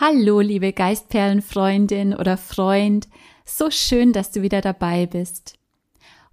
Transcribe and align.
Hallo, 0.00 0.38
liebe 0.38 0.72
Geistperlenfreundin 0.72 2.14
oder 2.14 2.36
Freund, 2.36 3.08
so 3.44 3.68
schön, 3.68 4.12
dass 4.12 4.30
du 4.30 4.42
wieder 4.42 4.60
dabei 4.60 5.06
bist. 5.06 5.58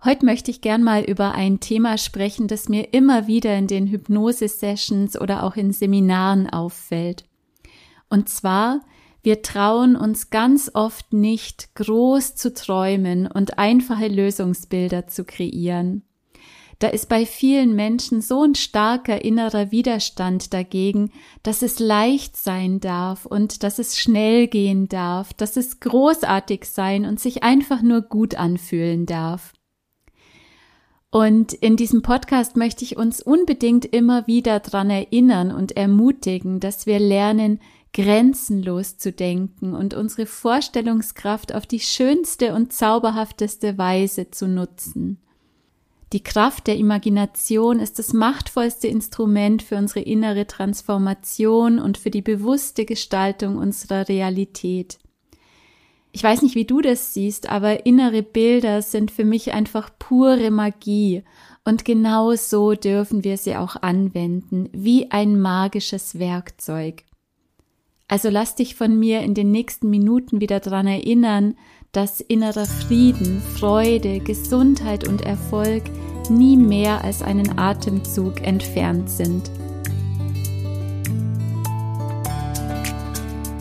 Heute 0.04 0.24
möchte 0.24 0.52
ich 0.52 0.62
gern 0.62 0.84
mal 0.84 1.02
über 1.02 1.32
ein 1.32 1.60
Thema 1.60 1.98
sprechen, 1.98 2.48
das 2.48 2.70
mir 2.70 2.94
immer 2.94 3.26
wieder 3.26 3.58
in 3.58 3.66
den 3.66 3.88
Hypnose-Sessions 3.88 5.20
oder 5.20 5.42
auch 5.42 5.56
in 5.56 5.72
Seminaren 5.72 6.48
auffällt. 6.48 7.26
Und 8.08 8.30
zwar, 8.30 8.82
wir 9.24 9.42
trauen 9.42 9.96
uns 9.96 10.30
ganz 10.30 10.70
oft 10.76 11.12
nicht, 11.12 11.74
groß 11.74 12.36
zu 12.36 12.54
träumen 12.54 13.26
und 13.26 13.58
einfache 13.58 14.10
Lösungsbilder 14.10 15.08
zu 15.08 15.26
kreieren. 15.26 16.04
Da 16.80 16.88
ist 16.88 17.08
bei 17.08 17.26
vielen 17.26 17.76
Menschen 17.76 18.22
so 18.22 18.44
ein 18.44 18.56
starker 18.56 19.24
innerer 19.24 19.72
Widerstand 19.72 20.54
dagegen, 20.54 21.12
dass 21.42 21.62
es 21.62 21.80
leicht 21.80 22.36
sein 22.36 22.80
darf 22.80 23.26
und 23.26 23.64
dass 23.64 23.80
es 23.80 23.98
schnell 23.98 24.48
gehen 24.48 24.90
darf, 24.90 25.34
dass 25.34 25.56
es 25.56 25.80
großartig 25.80 26.66
sein 26.66 27.06
und 27.06 27.20
sich 27.20 27.44
einfach 27.44 27.82
nur 27.82 28.02
gut 28.02 28.36
anfühlen 28.36 29.06
darf. 29.06 29.54
Und 31.12 31.54
in 31.54 31.78
diesem 31.78 32.02
Podcast 32.02 32.58
möchte 32.58 32.84
ich 32.84 32.98
uns 32.98 33.22
unbedingt 33.22 33.86
immer 33.86 34.28
wieder 34.28 34.60
dran 34.60 34.90
erinnern 34.90 35.54
und 35.54 35.78
ermutigen, 35.78 36.60
dass 36.60 36.88
wir 36.88 37.00
lernen, 37.00 37.62
grenzenlos 37.94 38.98
zu 38.98 39.14
denken 39.14 39.74
und 39.74 39.94
unsere 39.94 40.26
Vorstellungskraft 40.26 41.56
auf 41.56 41.66
die 41.66 41.80
schönste 41.80 42.54
und 42.54 42.74
zauberhafteste 42.74 43.78
Weise 43.78 44.30
zu 44.30 44.50
nutzen. 44.50 45.25
Die 46.16 46.24
Kraft 46.24 46.68
der 46.68 46.78
Imagination 46.78 47.82
ist 47.82 48.00
das 48.00 48.14
machtvollste 48.14 48.88
Instrument 48.88 49.62
für 49.62 49.76
unsere 49.76 50.00
innere 50.00 50.48
Transformation 50.48 51.78
und 51.78 51.98
für 51.98 52.10
die 52.10 52.22
bewusste 52.22 52.86
Gestaltung 52.86 53.58
unserer 53.58 54.08
Realität. 54.08 54.98
Ich 56.14 56.24
weiß 56.24 56.42
nicht, 56.42 56.56
wie 56.56 56.64
du 56.64 56.80
das 56.80 57.14
siehst, 57.14 57.50
aber 57.50 57.86
innere 57.86 58.24
Bilder 58.24 58.82
sind 58.82 59.12
für 59.12 59.26
mich 59.26 59.52
einfach 59.52 59.90
pure 60.00 60.52
Magie 60.52 61.24
und 61.66 61.84
genau 61.84 62.34
so 62.36 62.76
dürfen 62.76 63.26
wir 63.26 63.36
sie 63.36 63.58
auch 63.58 63.76
anwenden, 63.76 64.70
wie 64.72 65.12
ein 65.12 65.38
magisches 65.38 66.18
Werkzeug. 66.18 67.04
Also 68.08 68.30
lass 68.30 68.56
dich 68.56 68.76
von 68.76 68.98
mir 68.98 69.20
in 69.20 69.34
den 69.34 69.52
nächsten 69.52 69.90
Minuten 69.90 70.40
wieder 70.40 70.62
dran 70.62 70.88
erinnern, 70.88 71.58
dass 71.96 72.20
innerer 72.20 72.66
Frieden, 72.66 73.42
Freude, 73.58 74.20
Gesundheit 74.20 75.08
und 75.08 75.22
Erfolg 75.22 75.84
nie 76.30 76.58
mehr 76.58 77.02
als 77.06 77.22
einen 77.22 77.58
Atemzug 77.58 78.42
entfernt 78.42 79.10
sind. 79.10 79.50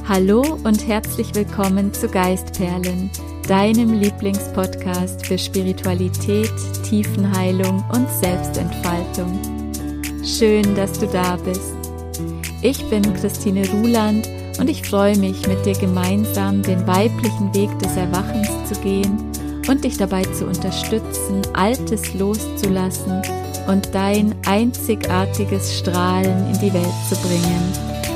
Hallo 0.08 0.58
und 0.64 0.86
herzlich 0.88 1.32
willkommen 1.34 1.94
zu 1.94 2.08
Geistperlen, 2.08 3.08
deinem 3.46 3.92
Lieblingspodcast 3.92 5.24
für 5.24 5.38
Spiritualität, 5.38 6.52
Tiefenheilung 6.82 7.84
und 7.92 8.10
Selbstentfaltung. 8.20 9.38
Schön, 10.24 10.74
dass 10.74 10.98
du 10.98 11.06
da 11.06 11.36
bist. 11.36 11.74
Ich 12.62 12.84
bin 12.90 13.02
Christine 13.14 13.68
Ruland 13.70 14.28
und 14.58 14.68
ich 14.68 14.88
freue 14.88 15.16
mich, 15.18 15.46
mit 15.46 15.64
dir 15.66 15.74
gemeinsam 15.74 16.62
den 16.62 16.86
weiblichen 16.86 17.54
Weg 17.54 17.76
des 17.80 17.96
Erwachens 17.96 18.48
zu 18.68 18.80
gehen 18.80 19.18
und 19.68 19.84
dich 19.84 19.96
dabei 19.96 20.22
zu 20.22 20.46
unterstützen, 20.46 21.42
Altes 21.52 22.14
loszulassen 22.14 23.22
und 23.66 23.94
dein 23.94 24.34
einzigartiges 24.46 25.78
Strahlen 25.78 26.52
in 26.52 26.60
die 26.60 26.72
Welt 26.72 26.94
zu 27.08 27.16
bringen. 27.16 27.72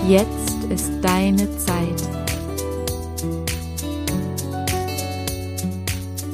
Jetzt 0.09 0.65
ist 0.71 0.93
deine 1.03 1.49
Zeit. 1.59 2.03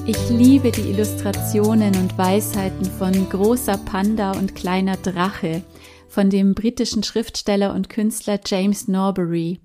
Ich 0.07 0.29
liebe 0.29 0.71
die 0.71 0.91
Illustrationen 0.91 1.97
und 1.97 2.19
Weisheiten 2.19 2.85
von 2.85 3.29
großer 3.31 3.79
Panda 3.79 4.33
und 4.33 4.55
kleiner 4.55 4.99
Drache 4.99 5.63
von 6.09 6.29
dem 6.29 6.55
britischen 6.55 7.03
Schriftsteller 7.03 7.75
und 7.75 7.89
Künstler 7.89 8.39
James 8.45 8.87
Norbury. 8.87 9.61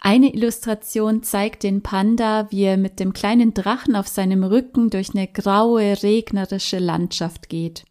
Eine 0.00 0.32
Illustration 0.32 1.22
zeigt 1.22 1.64
den 1.64 1.82
Panda, 1.82 2.46
wie 2.50 2.62
er 2.62 2.76
mit 2.76 3.00
dem 3.00 3.12
kleinen 3.12 3.52
Drachen 3.52 3.96
auf 3.96 4.06
seinem 4.06 4.44
Rücken 4.44 4.90
durch 4.90 5.10
eine 5.10 5.26
graue, 5.26 6.02
regnerische 6.02 6.78
Landschaft 6.78 7.48
geht. 7.48 7.84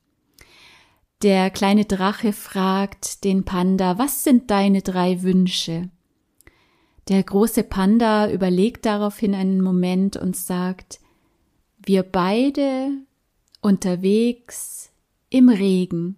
Der 1.22 1.50
kleine 1.50 1.86
Drache 1.86 2.32
fragt 2.32 3.24
den 3.24 3.44
Panda, 3.44 3.98
was 3.98 4.24
sind 4.24 4.52
deine 4.52 4.82
drei 4.82 5.22
Wünsche? 5.24 5.90
Der 7.10 7.24
große 7.24 7.64
Panda 7.64 8.30
überlegt 8.30 8.86
daraufhin 8.86 9.34
einen 9.34 9.62
Moment 9.62 10.16
und 10.16 10.36
sagt, 10.36 11.00
wir 11.78 12.04
beide 12.04 12.90
unterwegs 13.62 14.92
im 15.30 15.50
Regen. 15.50 16.18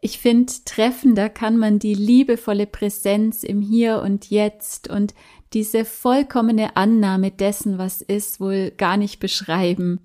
Ich 0.00 0.18
finde, 0.18 0.52
treffender 0.64 1.28
kann 1.28 1.58
man 1.58 1.78
die 1.78 1.94
liebevolle 1.94 2.66
Präsenz 2.66 3.42
im 3.42 3.60
Hier 3.60 4.00
und 4.00 4.30
Jetzt 4.30 4.88
und 4.88 5.14
diese 5.52 5.84
vollkommene 5.84 6.76
Annahme 6.76 7.30
dessen, 7.30 7.76
was 7.76 8.00
ist, 8.00 8.40
wohl 8.40 8.70
gar 8.70 8.96
nicht 8.96 9.20
beschreiben. 9.20 10.00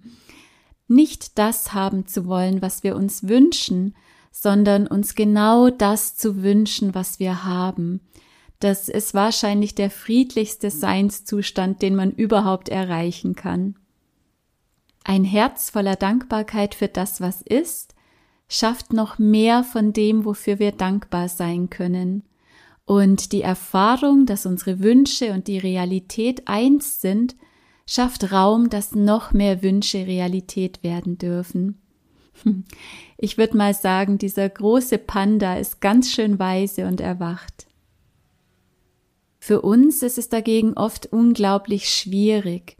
Nicht 0.87 1.37
das 1.37 1.73
haben 1.73 2.07
zu 2.07 2.25
wollen, 2.25 2.61
was 2.61 2.83
wir 2.83 2.95
uns 2.95 3.27
wünschen, 3.27 3.95
sondern 4.31 4.85
uns 4.85 5.15
genau 5.15 5.69
das 5.69 6.17
zu 6.17 6.43
wünschen, 6.43 6.93
was 6.93 7.19
wir 7.19 7.45
haben. 7.45 8.01
Das 8.59 8.89
ist 8.89 9.13
wahrscheinlich 9.13 9.75
der 9.75 9.89
friedlichste 9.89 10.71
Seinszustand, 10.71 11.81
den 11.81 11.95
man 11.95 12.11
überhaupt 12.11 12.67
erreichen 12.67 13.35
kann. 13.35 13.75
Ein 15.05 15.23
Herz 15.23 15.69
voller 15.69 15.95
Dankbarkeit 15.95 16.75
für 16.75 16.87
das, 16.87 17.21
was 17.21 17.41
ist, 17.41 17.94
schafft 18.47 18.93
noch 18.93 19.17
mehr 19.17 19.63
von 19.63 19.93
dem, 19.93 20.25
wofür 20.25 20.59
wir 20.59 20.71
dankbar 20.71 21.29
sein 21.29 21.69
können. 21.69 22.23
Und 22.85 23.31
die 23.31 23.41
Erfahrung, 23.41 24.25
dass 24.25 24.45
unsere 24.45 24.79
Wünsche 24.79 25.33
und 25.33 25.47
die 25.47 25.57
Realität 25.57 26.47
eins 26.47 27.01
sind, 27.01 27.35
schafft 27.87 28.31
Raum, 28.31 28.69
dass 28.69 28.93
noch 28.93 29.31
mehr 29.31 29.63
Wünsche 29.63 30.05
Realität 30.05 30.83
werden 30.83 31.17
dürfen. 31.17 31.81
Ich 33.17 33.37
würde 33.37 33.55
mal 33.55 33.73
sagen, 33.73 34.17
dieser 34.17 34.49
große 34.49 34.97
Panda 34.97 35.55
ist 35.55 35.79
ganz 35.79 36.11
schön 36.11 36.37
weise 36.37 36.85
und 36.85 36.99
erwacht. 36.99 37.65
Für 39.39 39.61
uns 39.61 40.03
ist 40.03 40.17
es 40.17 40.27
dagegen 40.27 40.73
oft 40.73 41.13
unglaublich 41.13 41.89
schwierig. 41.89 42.75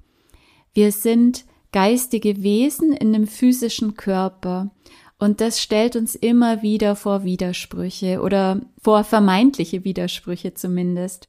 Wir 0.74 0.92
sind 0.92 1.46
geistige 1.72 2.44
Wesen 2.44 2.92
in 2.92 3.16
einem 3.16 3.28
physischen 3.28 3.96
Körper 3.96 4.72
und 5.18 5.42
das 5.42 5.62
stellt 5.62 5.96
uns 5.96 6.16
immer 6.16 6.62
wieder 6.62 6.96
vor 6.96 7.24
Widersprüche 7.24 8.22
oder 8.22 8.62
vor 8.81 9.03
vermeintliche 9.03 9.84
Widersprüche 9.84 10.53
zumindest. 10.53 11.28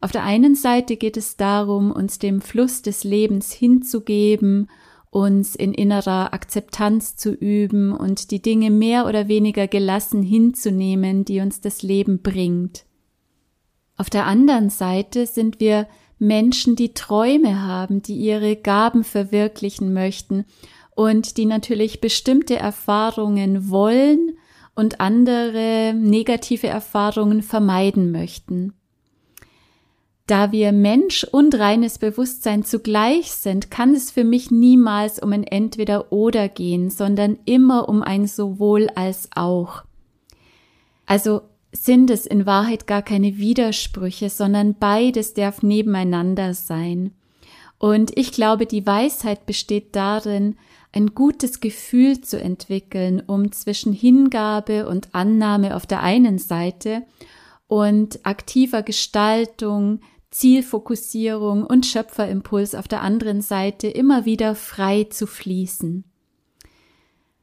Auf 0.00 0.12
der 0.12 0.24
einen 0.24 0.54
Seite 0.54 0.96
geht 0.96 1.16
es 1.16 1.36
darum, 1.36 1.90
uns 1.90 2.18
dem 2.18 2.40
Fluss 2.40 2.82
des 2.82 3.04
Lebens 3.04 3.52
hinzugeben, 3.52 4.70
uns 5.10 5.56
in 5.56 5.72
innerer 5.72 6.34
Akzeptanz 6.34 7.16
zu 7.16 7.32
üben 7.32 7.92
und 7.92 8.30
die 8.30 8.42
Dinge 8.42 8.70
mehr 8.70 9.06
oder 9.06 9.26
weniger 9.26 9.66
gelassen 9.66 10.22
hinzunehmen, 10.22 11.24
die 11.24 11.40
uns 11.40 11.60
das 11.60 11.82
Leben 11.82 12.20
bringt. 12.20 12.84
Auf 13.96 14.10
der 14.10 14.26
anderen 14.26 14.70
Seite 14.70 15.26
sind 15.26 15.58
wir 15.60 15.88
Menschen, 16.18 16.76
die 16.76 16.94
Träume 16.94 17.62
haben, 17.62 18.02
die 18.02 18.16
ihre 18.16 18.54
Gaben 18.54 19.02
verwirklichen 19.02 19.92
möchten 19.92 20.44
und 20.98 21.36
die 21.36 21.46
natürlich 21.46 22.00
bestimmte 22.00 22.56
Erfahrungen 22.56 23.70
wollen 23.70 24.36
und 24.74 25.00
andere 25.00 25.94
negative 25.96 26.66
Erfahrungen 26.66 27.42
vermeiden 27.42 28.10
möchten. 28.10 28.72
Da 30.26 30.50
wir 30.50 30.72
Mensch 30.72 31.22
und 31.22 31.54
reines 31.54 31.98
Bewusstsein 31.98 32.64
zugleich 32.64 33.30
sind, 33.30 33.70
kann 33.70 33.94
es 33.94 34.10
für 34.10 34.24
mich 34.24 34.50
niemals 34.50 35.22
um 35.22 35.30
ein 35.30 35.44
Entweder 35.44 36.10
oder 36.10 36.48
gehen, 36.48 36.90
sondern 36.90 37.38
immer 37.44 37.88
um 37.88 38.02
ein 38.02 38.26
sowohl 38.26 38.88
als 38.96 39.28
auch. 39.36 39.84
Also 41.06 41.42
sind 41.70 42.10
es 42.10 42.26
in 42.26 42.44
Wahrheit 42.44 42.88
gar 42.88 43.02
keine 43.02 43.38
Widersprüche, 43.38 44.30
sondern 44.30 44.74
beides 44.74 45.32
darf 45.32 45.62
nebeneinander 45.62 46.54
sein. 46.54 47.12
Und 47.78 48.18
ich 48.18 48.32
glaube, 48.32 48.66
die 48.66 48.84
Weisheit 48.84 49.46
besteht 49.46 49.94
darin, 49.94 50.56
ein 50.98 51.14
gutes 51.14 51.60
Gefühl 51.60 52.20
zu 52.22 52.40
entwickeln, 52.40 53.22
um 53.24 53.52
zwischen 53.52 53.92
Hingabe 53.92 54.88
und 54.88 55.14
Annahme 55.14 55.76
auf 55.76 55.86
der 55.86 56.02
einen 56.02 56.38
Seite 56.38 57.04
und 57.68 58.26
aktiver 58.26 58.82
Gestaltung, 58.82 60.00
Zielfokussierung 60.32 61.64
und 61.64 61.86
Schöpferimpuls 61.86 62.74
auf 62.74 62.88
der 62.88 63.02
anderen 63.02 63.42
Seite 63.42 63.86
immer 63.86 64.24
wieder 64.24 64.56
frei 64.56 65.04
zu 65.04 65.28
fließen. 65.28 66.02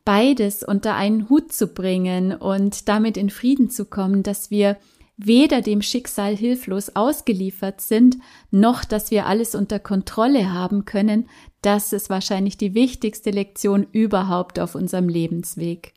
Beides 0.04 0.62
unter 0.62 0.96
einen 0.96 1.30
Hut 1.30 1.54
zu 1.54 1.68
bringen 1.68 2.34
und 2.34 2.90
damit 2.90 3.16
in 3.16 3.30
Frieden 3.30 3.70
zu 3.70 3.86
kommen, 3.86 4.22
dass 4.22 4.52
wir 4.52 4.76
weder 5.18 5.62
dem 5.62 5.82
Schicksal 5.82 6.36
hilflos 6.36 6.96
ausgeliefert 6.96 7.82
sind, 7.82 8.18
noch 8.52 8.84
dass 8.84 9.12
wir 9.12 9.26
alles 9.26 9.56
unter 9.56 9.80
Kontrolle 9.80 10.52
haben 10.54 10.86
können, 10.86 11.30
das 11.62 11.94
ist 11.94 12.10
wahrscheinlich 12.10 12.58
die 12.58 12.74
wichtigste 12.74 13.32
Lektion 13.32 13.88
überhaupt 13.92 14.60
auf 14.60 14.76
unserem 14.76 15.10
Lebensweg. 15.10 15.94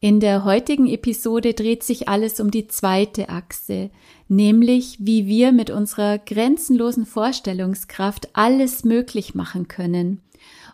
In 0.00 0.18
der 0.18 0.44
heutigen 0.44 0.88
Episode 0.88 1.54
dreht 1.54 1.84
sich 1.84 2.08
alles 2.08 2.40
um 2.40 2.50
die 2.50 2.66
zweite 2.66 3.28
Achse, 3.28 3.90
nämlich 4.26 4.96
wie 4.98 5.28
wir 5.28 5.52
mit 5.52 5.70
unserer 5.70 6.18
grenzenlosen 6.18 7.06
Vorstellungskraft 7.06 8.30
alles 8.32 8.84
möglich 8.84 9.36
machen 9.36 9.68
können 9.68 10.20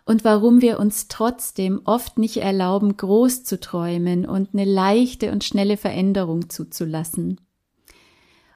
und 0.09 0.23
warum 0.23 0.59
wir 0.59 0.79
uns 0.79 1.07
trotzdem 1.07 1.81
oft 1.85 2.17
nicht 2.17 2.37
erlauben, 2.37 2.97
groß 2.97 3.43
zu 3.43 3.59
träumen 3.59 4.25
und 4.25 4.55
eine 4.55 4.65
leichte 4.65 5.31
und 5.31 5.43
schnelle 5.43 5.77
Veränderung 5.77 6.49
zuzulassen. 6.49 7.39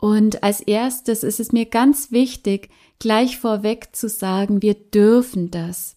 Und 0.02 0.42
als 0.42 0.62
erstes 0.62 1.22
ist 1.22 1.40
es 1.40 1.52
mir 1.52 1.68
ganz 1.68 2.12
wichtig, 2.12 2.70
gleich 2.98 3.38
vorweg 3.38 3.90
zu 3.96 4.10
sagen, 4.10 4.64
wir 4.64 4.74
dürfen 4.74 5.52
das. 5.52 5.94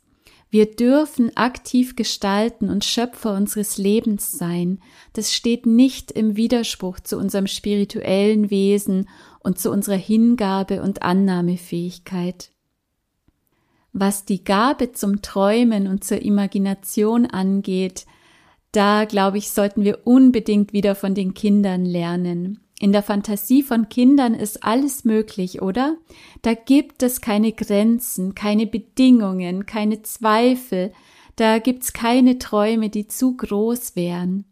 Wir 0.51 0.67
dürfen 0.67 1.35
aktiv 1.39 1.97
gestalten 1.97 2.69
und 2.69 2.85
Schöpfer 2.85 3.35
unseres 3.35 3.79
Lebens 3.79 4.33
sein. 4.33 4.81
Das 5.15 5.33
steht 5.33 5.65
nicht 5.65 6.13
im 6.13 6.37
Widerspruch 6.37 7.01
zu 7.01 7.17
unserem 7.17 7.47
spirituellen 7.47 8.51
Wesen 8.51 9.09
und 9.41 9.59
zu 9.59 9.71
unserer 9.71 9.97
Hingabe 9.97 10.83
und 10.83 11.01
Annahmefähigkeit. 11.01 12.51
Was 13.99 14.27
die 14.27 14.45
Gabe 14.45 14.93
zum 14.93 15.23
Träumen 15.23 15.87
und 15.87 16.05
zur 16.05 16.21
Imagination 16.21 17.25
angeht, 17.25 18.05
da 18.71 19.07
glaube 19.07 19.39
ich, 19.39 19.51
sollten 19.51 19.85
wir 19.85 20.01
unbedingt 20.05 20.75
wieder 20.75 20.95
von 20.95 21.15
den 21.15 21.33
Kindern 21.33 21.87
lernen. 21.87 22.61
In 22.79 22.93
der 22.93 23.03
Fantasie 23.03 23.63
von 23.63 23.89
Kindern 23.89 24.35
ist 24.35 24.63
alles 24.63 25.07
möglich, 25.07 25.63
oder? 25.63 25.97
Da 26.43 26.53
gibt 26.53 27.03
es 27.03 27.23
keine 27.23 27.53
Grenzen, 27.53 28.35
keine 28.35 28.67
Bedingungen, 28.67 29.65
keine 29.65 30.03
Zweifel, 30.03 30.93
da 31.37 31.59
gibt's 31.59 31.95
keine 31.95 32.39
Träume, 32.39 32.91
die 32.91 33.09
zu 33.09 33.35
groß 33.35 33.97
wären. 33.97 34.45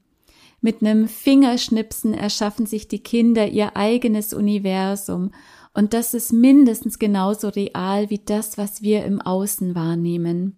Mit 0.63 0.81
einem 0.81 1.07
Fingerschnipsen 1.07 2.15
erschaffen 2.15 2.65
sich 2.65 2.89
die 2.89 3.01
Kinder 3.01 3.47
ihr 3.47 3.77
eigenes 3.77 4.33
Universum 4.33 5.33
und 5.75 5.93
das 5.93 6.15
ist 6.15 6.33
mindestens 6.33 7.01
genauso 7.01 7.49
real 7.49 8.09
wie 8.09 8.21
das, 8.25 8.57
was 8.57 8.83
wir 8.83 9.05
im 9.05 9.21
Außen 9.21 9.75
wahrnehmen. 9.75 10.57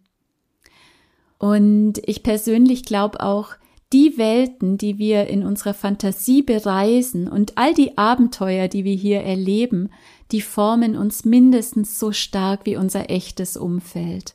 Und 1.39 1.95
ich 2.05 2.23
persönlich 2.23 2.85
glaube 2.85 3.21
auch, 3.21 3.55
die 3.93 4.19
Welten, 4.19 4.79
die 4.79 4.99
wir 4.99 5.29
in 5.29 5.45
unserer 5.45 5.73
Fantasie 5.73 6.43
bereisen 6.43 7.29
und 7.29 7.57
all 7.57 7.73
die 7.73 7.97
Abenteuer, 7.97 8.69
die 8.69 8.85
wir 8.85 8.95
hier 8.95 9.23
erleben, 9.23 9.91
die 10.33 10.41
formen 10.41 10.97
uns 10.97 11.25
mindestens 11.25 11.99
so 11.99 12.13
stark 12.13 12.67
wie 12.67 12.77
unser 12.77 13.09
echtes 13.09 13.57
Umfeld. 13.57 14.35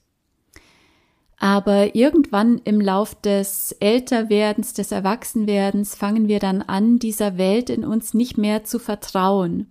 Aber 1.38 1.96
irgendwann 1.96 2.60
im 2.64 2.80
Lauf 2.80 3.14
des 3.16 3.74
Älterwerdens, 3.80 4.74
des 4.74 4.92
Erwachsenwerdens 4.92 5.96
fangen 5.96 6.28
wir 6.28 6.40
dann 6.40 6.62
an, 6.62 6.98
dieser 6.98 7.38
Welt 7.38 7.70
in 7.70 7.84
uns 7.84 8.14
nicht 8.14 8.38
mehr 8.38 8.64
zu 8.64 8.80
vertrauen 8.80 9.68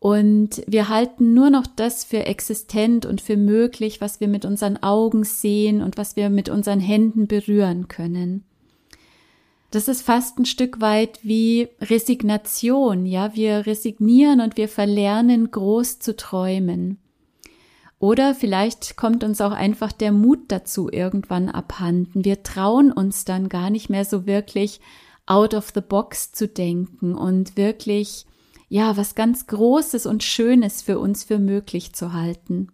und 0.00 0.62
wir 0.66 0.88
halten 0.88 1.34
nur 1.34 1.50
noch 1.50 1.66
das 1.66 2.04
für 2.04 2.26
existent 2.26 3.04
und 3.04 3.20
für 3.20 3.36
möglich, 3.36 4.00
was 4.00 4.20
wir 4.20 4.28
mit 4.28 4.44
unseren 4.44 4.76
Augen 4.76 5.24
sehen 5.24 5.82
und 5.82 5.96
was 5.96 6.14
wir 6.14 6.30
mit 6.30 6.48
unseren 6.48 6.80
Händen 6.80 7.26
berühren 7.26 7.88
können. 7.88 8.44
Das 9.70 9.88
ist 9.88 10.02
fast 10.02 10.38
ein 10.38 10.46
Stück 10.46 10.80
weit 10.80 11.18
wie 11.22 11.68
Resignation, 11.80 13.04
ja, 13.04 13.34
wir 13.34 13.66
resignieren 13.66 14.40
und 14.40 14.56
wir 14.56 14.68
verlernen 14.68 15.50
groß 15.50 15.98
zu 15.98 16.16
träumen. 16.16 16.98
Oder 17.98 18.34
vielleicht 18.34 18.96
kommt 18.96 19.24
uns 19.24 19.40
auch 19.40 19.50
einfach 19.50 19.90
der 19.90 20.12
Mut 20.12 20.38
dazu 20.48 20.88
irgendwann 20.90 21.48
abhanden. 21.48 22.24
Wir 22.24 22.44
trauen 22.44 22.92
uns 22.92 23.24
dann 23.24 23.48
gar 23.48 23.70
nicht 23.70 23.90
mehr 23.90 24.04
so 24.04 24.24
wirklich 24.24 24.80
out 25.26 25.52
of 25.52 25.72
the 25.74 25.80
box 25.80 26.30
zu 26.32 26.46
denken 26.46 27.14
und 27.14 27.56
wirklich 27.56 28.24
ja, 28.68 28.96
was 28.96 29.14
ganz 29.14 29.46
Großes 29.46 30.06
und 30.06 30.22
Schönes 30.22 30.82
für 30.82 30.98
uns 30.98 31.24
für 31.24 31.38
möglich 31.38 31.94
zu 31.94 32.12
halten. 32.12 32.68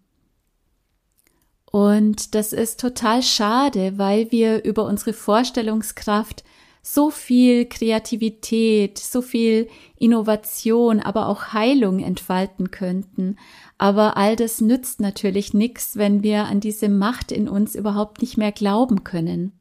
Und 1.71 2.35
das 2.35 2.53
ist 2.53 2.81
total 2.81 3.23
schade, 3.23 3.99
weil 3.99 4.31
wir 4.31 4.65
über 4.65 4.87
unsere 4.87 5.13
Vorstellungskraft 5.13 6.45
so 6.83 7.11
viel 7.11 7.67
Kreativität, 7.67 8.99
so 8.99 9.23
viel 9.23 9.69
Innovation, 9.97 11.01
aber 11.01 11.29
auch 11.29 11.53
Heilung 11.53 12.01
entfalten 12.01 12.71
könnten. 12.71 13.37
Aber 13.79 14.17
all 14.17 14.37
das 14.37 14.61
nützt 14.61 15.01
natürlich 15.01 15.55
nichts, 15.55 15.97
wenn 15.97 16.23
wir 16.23 16.45
an 16.45 16.61
diese 16.61 16.89
Macht 16.89 17.33
in 17.33 17.49
uns 17.49 17.75
überhaupt 17.75 18.21
nicht 18.21 18.37
mehr 18.37 18.53
glauben 18.53 19.03
können. 19.03 19.53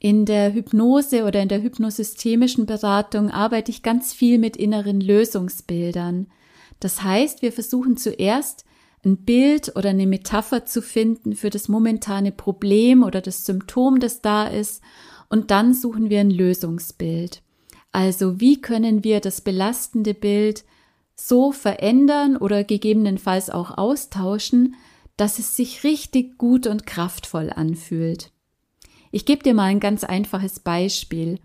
In 0.00 0.26
der 0.26 0.52
Hypnose 0.54 1.24
oder 1.24 1.42
in 1.42 1.48
der 1.48 1.62
hypnosystemischen 1.62 2.66
Beratung 2.66 3.30
arbeite 3.30 3.70
ich 3.70 3.82
ganz 3.82 4.12
viel 4.12 4.38
mit 4.38 4.56
inneren 4.56 5.00
Lösungsbildern. 5.00 6.28
Das 6.78 7.02
heißt, 7.02 7.42
wir 7.42 7.52
versuchen 7.52 7.96
zuerst 7.96 8.64
ein 9.04 9.24
Bild 9.24 9.74
oder 9.76 9.90
eine 9.90 10.06
Metapher 10.06 10.64
zu 10.64 10.82
finden 10.82 11.34
für 11.34 11.50
das 11.50 11.68
momentane 11.68 12.30
Problem 12.30 13.02
oder 13.02 13.20
das 13.20 13.44
Symptom, 13.44 13.98
das 14.00 14.22
da 14.22 14.46
ist, 14.46 14.82
und 15.30 15.50
dann 15.50 15.74
suchen 15.74 16.10
wir 16.10 16.20
ein 16.20 16.30
Lösungsbild. 16.30 17.42
Also 17.90 18.40
wie 18.40 18.60
können 18.60 19.04
wir 19.04 19.20
das 19.20 19.40
belastende 19.40 20.14
Bild 20.14 20.64
so 21.14 21.52
verändern 21.52 22.36
oder 22.36 22.64
gegebenenfalls 22.64 23.50
auch 23.50 23.76
austauschen, 23.76 24.76
dass 25.16 25.40
es 25.40 25.56
sich 25.56 25.82
richtig 25.82 26.38
gut 26.38 26.66
und 26.66 26.86
kraftvoll 26.86 27.50
anfühlt. 27.50 28.30
Ich 29.10 29.24
gebe 29.24 29.42
dir 29.42 29.54
mal 29.54 29.64
ein 29.64 29.80
ganz 29.80 30.04
einfaches 30.04 30.60
Beispiel. 30.60 31.38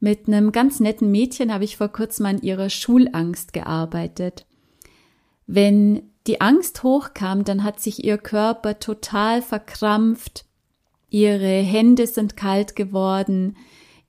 Mit 0.00 0.28
einem 0.28 0.52
ganz 0.52 0.80
netten 0.80 1.10
Mädchen 1.10 1.52
habe 1.52 1.64
ich 1.64 1.76
vor 1.76 1.88
kurzem 1.88 2.26
an 2.26 2.40
ihrer 2.40 2.70
Schulangst 2.70 3.52
gearbeitet. 3.52 4.46
Wenn 5.46 6.02
die 6.26 6.40
Angst 6.40 6.82
hochkam, 6.82 7.44
dann 7.44 7.64
hat 7.64 7.80
sich 7.80 8.04
ihr 8.04 8.18
Körper 8.18 8.78
total 8.78 9.42
verkrampft, 9.42 10.44
ihre 11.08 11.60
Hände 11.60 12.06
sind 12.06 12.36
kalt 12.36 12.76
geworden, 12.76 13.56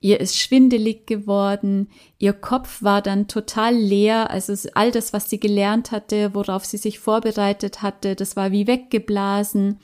ihr 0.00 0.20
ist 0.20 0.38
schwindelig 0.38 1.06
geworden, 1.06 1.88
ihr 2.18 2.32
Kopf 2.32 2.82
war 2.82 3.02
dann 3.02 3.28
total 3.28 3.74
leer, 3.74 4.30
also 4.30 4.54
all 4.74 4.90
das, 4.92 5.12
was 5.12 5.30
sie 5.30 5.40
gelernt 5.40 5.90
hatte, 5.90 6.34
worauf 6.34 6.64
sie 6.64 6.76
sich 6.76 6.98
vorbereitet 6.98 7.82
hatte, 7.82 8.14
das 8.14 8.36
war 8.36 8.52
wie 8.52 8.66
weggeblasen. 8.66 9.80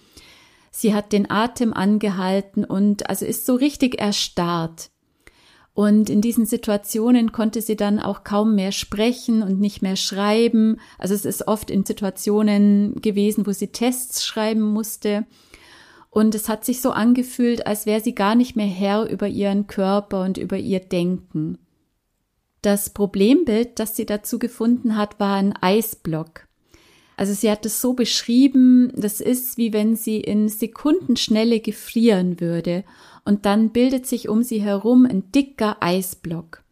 Sie 0.80 0.94
hat 0.94 1.12
den 1.12 1.28
Atem 1.28 1.72
angehalten 1.72 2.64
und 2.64 3.10
also 3.10 3.26
ist 3.26 3.44
so 3.46 3.56
richtig 3.56 4.00
erstarrt. 4.00 4.92
Und 5.74 6.08
in 6.08 6.20
diesen 6.20 6.46
Situationen 6.46 7.32
konnte 7.32 7.62
sie 7.62 7.74
dann 7.74 7.98
auch 7.98 8.22
kaum 8.22 8.54
mehr 8.54 8.70
sprechen 8.70 9.42
und 9.42 9.58
nicht 9.58 9.82
mehr 9.82 9.96
schreiben. 9.96 10.78
Also 10.96 11.14
es 11.14 11.24
ist 11.24 11.48
oft 11.48 11.72
in 11.72 11.84
Situationen 11.84 12.94
gewesen, 13.02 13.44
wo 13.44 13.50
sie 13.50 13.72
Tests 13.72 14.24
schreiben 14.24 14.60
musste. 14.60 15.26
Und 16.10 16.36
es 16.36 16.48
hat 16.48 16.64
sich 16.64 16.80
so 16.80 16.92
angefühlt, 16.92 17.66
als 17.66 17.84
wäre 17.84 18.00
sie 18.00 18.14
gar 18.14 18.36
nicht 18.36 18.54
mehr 18.54 18.66
Herr 18.68 19.10
über 19.10 19.26
ihren 19.26 19.66
Körper 19.66 20.22
und 20.22 20.38
über 20.38 20.58
ihr 20.58 20.78
Denken. 20.78 21.58
Das 22.62 22.90
Problembild, 22.90 23.80
das 23.80 23.96
sie 23.96 24.06
dazu 24.06 24.38
gefunden 24.38 24.96
hat, 24.96 25.18
war 25.18 25.34
ein 25.38 25.54
Eisblock. 25.60 26.47
Also 27.18 27.32
sie 27.32 27.50
hat 27.50 27.66
es 27.66 27.80
so 27.80 27.94
beschrieben, 27.94 28.92
das 28.94 29.20
ist 29.20 29.58
wie 29.58 29.72
wenn 29.72 29.96
sie 29.96 30.20
in 30.20 30.48
Sekundenschnelle 30.48 31.58
gefrieren 31.58 32.38
würde 32.38 32.84
und 33.24 33.44
dann 33.44 33.70
bildet 33.70 34.06
sich 34.06 34.28
um 34.28 34.44
sie 34.44 34.62
herum 34.62 35.04
ein 35.04 35.32
dicker 35.32 35.78
Eisblock. 35.80 36.62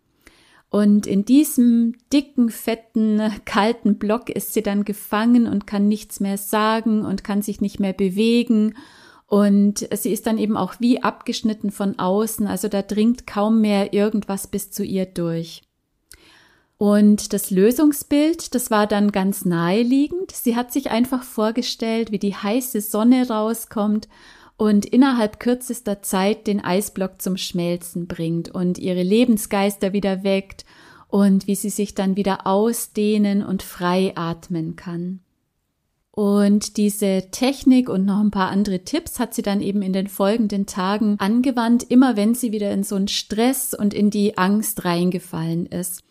Und 0.70 1.08
in 1.08 1.24
diesem 1.24 1.96
dicken, 2.12 2.50
fetten, 2.50 3.20
kalten 3.44 3.98
Block 3.98 4.30
ist 4.30 4.54
sie 4.54 4.62
dann 4.62 4.84
gefangen 4.84 5.48
und 5.48 5.66
kann 5.66 5.88
nichts 5.88 6.20
mehr 6.20 6.38
sagen 6.38 7.04
und 7.04 7.24
kann 7.24 7.42
sich 7.42 7.60
nicht 7.60 7.80
mehr 7.80 7.92
bewegen. 7.92 8.74
Und 9.26 9.88
sie 9.94 10.12
ist 10.12 10.28
dann 10.28 10.38
eben 10.38 10.56
auch 10.56 10.74
wie 10.78 11.02
abgeschnitten 11.02 11.72
von 11.72 11.98
außen, 11.98 12.46
also 12.46 12.68
da 12.68 12.82
dringt 12.82 13.26
kaum 13.26 13.60
mehr 13.60 13.92
irgendwas 13.92 14.46
bis 14.46 14.70
zu 14.70 14.84
ihr 14.84 15.06
durch. 15.06 15.65
Und 16.78 17.32
das 17.32 17.50
Lösungsbild, 17.50 18.54
das 18.54 18.70
war 18.70 18.86
dann 18.86 19.10
ganz 19.10 19.44
naheliegend. 19.44 20.32
Sie 20.32 20.56
hat 20.56 20.72
sich 20.72 20.90
einfach 20.90 21.22
vorgestellt, 21.22 22.12
wie 22.12 22.18
die 22.18 22.34
heiße 22.34 22.82
Sonne 22.82 23.28
rauskommt 23.28 24.08
und 24.58 24.84
innerhalb 24.84 25.40
kürzester 25.40 26.02
Zeit 26.02 26.46
den 26.46 26.62
Eisblock 26.62 27.20
zum 27.20 27.36
Schmelzen 27.36 28.06
bringt 28.06 28.50
und 28.50 28.78
ihre 28.78 29.02
Lebensgeister 29.02 29.92
wieder 29.92 30.22
weckt 30.22 30.64
und 31.08 31.46
wie 31.46 31.54
sie 31.54 31.70
sich 31.70 31.94
dann 31.94 32.16
wieder 32.16 32.46
ausdehnen 32.46 33.42
und 33.42 33.62
frei 33.62 34.12
atmen 34.14 34.76
kann. 34.76 35.20
Und 36.10 36.78
diese 36.78 37.28
Technik 37.30 37.90
und 37.90 38.06
noch 38.06 38.20
ein 38.20 38.30
paar 38.30 38.50
andere 38.50 38.84
Tipps 38.84 39.18
hat 39.18 39.34
sie 39.34 39.42
dann 39.42 39.60
eben 39.60 39.82
in 39.82 39.92
den 39.92 40.08
folgenden 40.08 40.64
Tagen 40.64 41.16
angewandt, 41.18 41.84
immer 41.90 42.16
wenn 42.16 42.34
sie 42.34 42.52
wieder 42.52 42.70
in 42.70 42.84
so 42.84 42.96
einen 42.96 43.08
Stress 43.08 43.74
und 43.74 43.92
in 43.92 44.08
die 44.08 44.38
Angst 44.38 44.86
reingefallen 44.86 45.66
ist. 45.66 46.05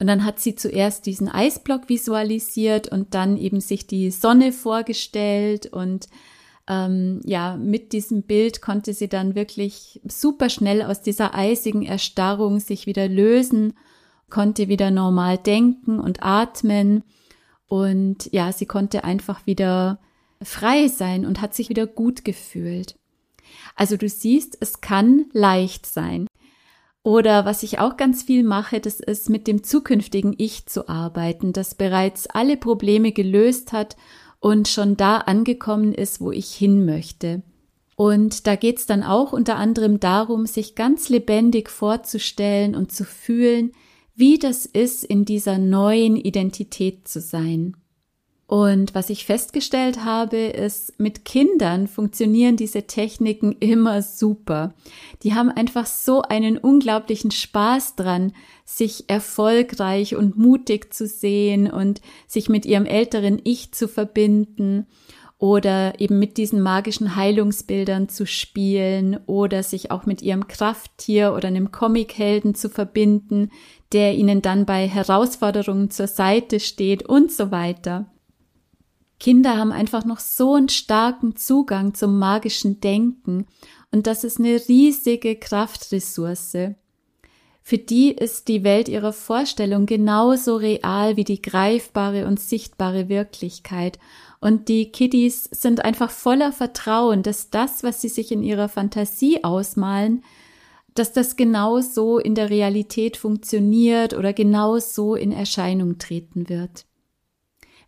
Und 0.00 0.06
dann 0.06 0.24
hat 0.24 0.40
sie 0.40 0.54
zuerst 0.54 1.04
diesen 1.04 1.28
Eisblock 1.28 1.88
visualisiert 1.88 2.88
und 2.88 3.14
dann 3.14 3.36
eben 3.36 3.60
sich 3.60 3.86
die 3.86 4.10
Sonne 4.10 4.50
vorgestellt 4.50 5.66
und 5.66 6.08
ähm, 6.66 7.20
ja, 7.24 7.56
mit 7.56 7.92
diesem 7.92 8.22
Bild 8.22 8.62
konnte 8.62 8.94
sie 8.94 9.08
dann 9.08 9.34
wirklich 9.34 10.00
super 10.08 10.48
schnell 10.48 10.82
aus 10.82 11.02
dieser 11.02 11.34
eisigen 11.34 11.82
Erstarrung 11.82 12.60
sich 12.60 12.86
wieder 12.86 13.08
lösen, 13.08 13.74
konnte 14.30 14.68
wieder 14.68 14.90
normal 14.90 15.36
denken 15.36 16.00
und 16.00 16.22
atmen 16.22 17.02
und 17.68 18.32
ja, 18.32 18.52
sie 18.52 18.66
konnte 18.66 19.04
einfach 19.04 19.46
wieder 19.46 20.00
frei 20.42 20.88
sein 20.88 21.26
und 21.26 21.42
hat 21.42 21.54
sich 21.54 21.68
wieder 21.68 21.86
gut 21.86 22.24
gefühlt. 22.24 22.94
Also 23.76 23.96
du 23.96 24.08
siehst, 24.08 24.56
es 24.60 24.80
kann 24.80 25.26
leicht 25.32 25.84
sein. 25.84 26.26
Oder 27.02 27.46
was 27.46 27.62
ich 27.62 27.78
auch 27.78 27.96
ganz 27.96 28.22
viel 28.22 28.42
mache, 28.44 28.80
das 28.80 29.00
ist 29.00 29.30
mit 29.30 29.46
dem 29.46 29.64
zukünftigen 29.64 30.34
Ich 30.36 30.66
zu 30.66 30.88
arbeiten, 30.88 31.52
das 31.52 31.74
bereits 31.74 32.26
alle 32.26 32.58
Probleme 32.58 33.12
gelöst 33.12 33.72
hat 33.72 33.96
und 34.38 34.68
schon 34.68 34.96
da 34.96 35.18
angekommen 35.18 35.94
ist, 35.94 36.20
wo 36.20 36.30
ich 36.30 36.52
hin 36.52 36.84
möchte. 36.84 37.42
Und 37.96 38.46
da 38.46 38.56
geht's 38.56 38.86
dann 38.86 39.02
auch 39.02 39.32
unter 39.32 39.56
anderem 39.56 40.00
darum, 40.00 40.46
sich 40.46 40.74
ganz 40.74 41.08
lebendig 41.08 41.70
vorzustellen 41.70 42.74
und 42.74 42.92
zu 42.92 43.04
fühlen, 43.04 43.72
wie 44.14 44.38
das 44.38 44.66
ist, 44.66 45.04
in 45.04 45.24
dieser 45.24 45.58
neuen 45.58 46.16
Identität 46.16 47.08
zu 47.08 47.20
sein. 47.20 47.76
Und 48.50 48.96
was 48.96 49.10
ich 49.10 49.26
festgestellt 49.26 50.04
habe, 50.04 50.36
ist, 50.36 50.98
mit 50.98 51.24
Kindern 51.24 51.86
funktionieren 51.86 52.56
diese 52.56 52.82
Techniken 52.82 53.52
immer 53.60 54.02
super. 54.02 54.74
Die 55.22 55.34
haben 55.34 55.50
einfach 55.50 55.86
so 55.86 56.22
einen 56.22 56.58
unglaublichen 56.58 57.30
Spaß 57.30 57.94
dran, 57.94 58.32
sich 58.64 59.08
erfolgreich 59.08 60.16
und 60.16 60.36
mutig 60.36 60.92
zu 60.92 61.06
sehen 61.06 61.70
und 61.70 62.00
sich 62.26 62.48
mit 62.48 62.66
ihrem 62.66 62.86
älteren 62.86 63.40
Ich 63.44 63.70
zu 63.70 63.86
verbinden 63.86 64.88
oder 65.38 66.00
eben 66.00 66.18
mit 66.18 66.36
diesen 66.36 66.60
magischen 66.60 67.14
Heilungsbildern 67.14 68.08
zu 68.08 68.26
spielen 68.26 69.20
oder 69.26 69.62
sich 69.62 69.92
auch 69.92 70.06
mit 70.06 70.22
ihrem 70.22 70.48
Krafttier 70.48 71.34
oder 71.36 71.46
einem 71.46 71.70
Comichelden 71.70 72.56
zu 72.56 72.68
verbinden, 72.68 73.52
der 73.92 74.16
ihnen 74.16 74.42
dann 74.42 74.66
bei 74.66 74.88
Herausforderungen 74.88 75.92
zur 75.92 76.08
Seite 76.08 76.58
steht 76.58 77.04
und 77.04 77.30
so 77.30 77.52
weiter. 77.52 78.10
Kinder 79.20 79.56
haben 79.56 79.70
einfach 79.70 80.04
noch 80.04 80.18
so 80.18 80.54
einen 80.54 80.70
starken 80.70 81.36
Zugang 81.36 81.94
zum 81.94 82.18
magischen 82.18 82.80
Denken 82.80 83.46
und 83.92 84.06
das 84.06 84.24
ist 84.24 84.40
eine 84.40 84.60
riesige 84.66 85.36
Kraftressource. 85.36 86.56
Für 87.62 87.78
die 87.78 88.10
ist 88.10 88.48
die 88.48 88.64
Welt 88.64 88.88
ihrer 88.88 89.12
Vorstellung 89.12 89.86
genauso 89.86 90.56
real 90.56 91.16
wie 91.16 91.24
die 91.24 91.42
greifbare 91.42 92.26
und 92.26 92.40
sichtbare 92.40 93.08
Wirklichkeit. 93.08 93.98
Und 94.40 94.68
die 94.68 94.90
Kiddies 94.90 95.44
sind 95.44 95.84
einfach 95.84 96.10
voller 96.10 96.52
Vertrauen, 96.52 97.22
dass 97.22 97.50
das, 97.50 97.82
was 97.84 98.00
sie 98.00 98.08
sich 98.08 98.32
in 98.32 98.42
ihrer 98.42 98.68
Fantasie 98.68 99.44
ausmalen, 99.44 100.24
dass 100.94 101.12
das 101.12 101.36
genau 101.36 101.80
so 101.80 102.18
in 102.18 102.34
der 102.34 102.50
Realität 102.50 103.16
funktioniert 103.16 104.14
oder 104.14 104.32
genau 104.32 104.78
so 104.78 105.14
in 105.14 105.30
Erscheinung 105.30 105.98
treten 105.98 106.48
wird. 106.48 106.86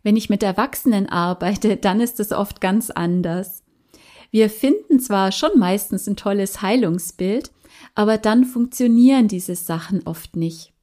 Wenn 0.03 0.17
ich 0.17 0.29
mit 0.29 0.43
Erwachsenen 0.43 1.07
arbeite, 1.07 1.77
dann 1.77 2.01
ist 2.01 2.19
es 2.19 2.31
oft 2.31 2.61
ganz 2.61 2.89
anders. 2.91 3.63
Wir 4.31 4.49
finden 4.49 4.99
zwar 4.99 5.31
schon 5.31 5.57
meistens 5.57 6.07
ein 6.07 6.15
tolles 6.15 6.61
Heilungsbild, 6.61 7.51
aber 7.95 8.17
dann 8.17 8.43
funktionieren 8.43 9.27
diese 9.27 9.55
Sachen 9.55 10.05
oft 10.05 10.35
nicht. 10.35 10.73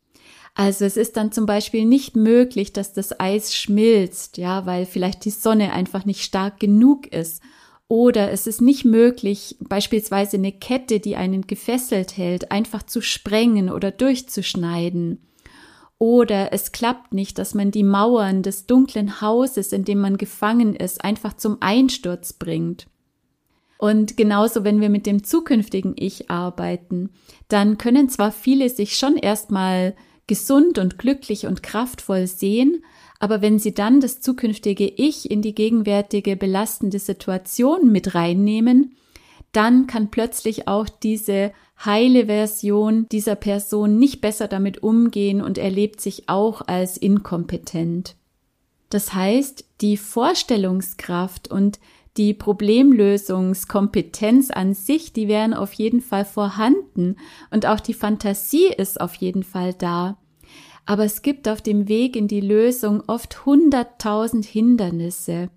Also 0.54 0.84
es 0.84 0.96
ist 0.96 1.16
dann 1.16 1.32
zum 1.32 1.46
Beispiel 1.46 1.84
nicht 1.84 2.16
möglich, 2.16 2.72
dass 2.72 2.92
das 2.92 3.18
Eis 3.20 3.54
schmilzt, 3.54 4.36
ja, 4.36 4.66
weil 4.66 4.86
vielleicht 4.86 5.24
die 5.24 5.30
Sonne 5.30 5.72
einfach 5.72 6.04
nicht 6.04 6.22
stark 6.22 6.58
genug 6.58 7.06
ist. 7.12 7.42
Oder 7.88 8.30
es 8.30 8.46
ist 8.46 8.60
nicht 8.60 8.84
möglich, 8.84 9.56
beispielsweise 9.60 10.36
eine 10.36 10.52
Kette, 10.52 11.00
die 11.00 11.16
einen 11.16 11.46
gefesselt 11.46 12.16
hält, 12.16 12.52
einfach 12.52 12.84
zu 12.84 13.00
sprengen 13.00 13.68
oder 13.68 13.90
durchzuschneiden. 13.90 15.18
Oder 16.02 16.54
es 16.54 16.73
klappt 16.73 17.12
nicht, 17.12 17.37
dass 17.37 17.52
man 17.52 17.71
die 17.71 17.83
Mauern 17.83 18.42
des 18.42 18.64
dunklen 18.64 19.21
Hauses, 19.21 19.71
in 19.71 19.85
dem 19.85 20.00
man 20.00 20.16
gefangen 20.16 20.75
ist, 20.75 21.04
einfach 21.04 21.35
zum 21.35 21.59
Einsturz 21.61 22.33
bringt. 22.33 22.87
Und 23.76 24.16
genauso, 24.16 24.64
wenn 24.64 24.80
wir 24.80 24.88
mit 24.88 25.04
dem 25.04 25.25
zukünftigen 25.25 25.92
Ich 25.97 26.30
arbeiten, 26.30 27.11
dann 27.49 27.76
können 27.76 28.09
zwar 28.09 28.33
viele 28.33 28.71
sich 28.71 28.97
schon 28.97 29.16
erstmal 29.16 29.95
gesund 30.26 30.78
und 30.78 30.97
glücklich 30.97 31.47
und 31.47 31.62
kraftvoll 31.62 32.26
sehen, 32.26 32.83
aber 33.19 33.42
wenn 33.42 33.59
sie 33.59 33.75
dann 33.75 34.00
das 34.00 34.23
zukünftige 34.23 34.87
Ich 34.87 35.30
in 35.30 35.42
die 35.42 35.54
gegenwärtige 35.54 36.35
belastende 36.35 36.99
Situation 36.99 37.92
mit 37.92 38.14
reinnehmen, 38.14 38.97
dann 39.52 39.87
kann 39.87 40.11
plötzlich 40.11 40.69
auch 40.69 40.88
diese 40.88 41.52
heile 41.85 42.26
Version 42.26 43.07
dieser 43.11 43.35
Person 43.35 43.99
nicht 43.99 44.21
besser 44.21 44.49
damit 44.49 44.83
umgehen 44.83 45.42
und 45.42 45.59
erlebt 45.59 46.00
sich 46.00 46.28
auch 46.28 46.62
als 46.66 46.97
inkompetent. 46.97 48.16
Das 48.90 49.14
heißt, 49.14 49.64
die 49.80 49.97
Vorstellungskraft 49.97 51.50
und 51.50 51.80
die 52.16 52.35
Problemlösungskompetenz 52.35 54.50
an 54.50 54.75
sich, 54.75 55.12
die 55.12 55.28
wären 55.28 55.54
auf 55.54 55.73
jeden 55.73 56.00
Fall 56.00 56.25
vorhanden 56.25 57.16
und 57.50 57.66
auch 57.66 57.78
die 57.80 57.95
Fantasie 57.95 58.66
ist 58.66 59.00
auf 59.00 59.14
jeden 59.14 59.45
Fall 59.45 59.75
da. 59.75 60.19
Aber 60.87 61.04
es 61.04 61.23
gibt 61.23 61.49
auf 61.49 61.62
dem 61.62 61.87
Weg 61.88 62.16
in 62.16 62.26
die 62.26 62.40
Lösung 62.40 63.04
oft 63.07 63.47
hunderttausend 63.47 64.45
Hindernisse. 64.45 65.50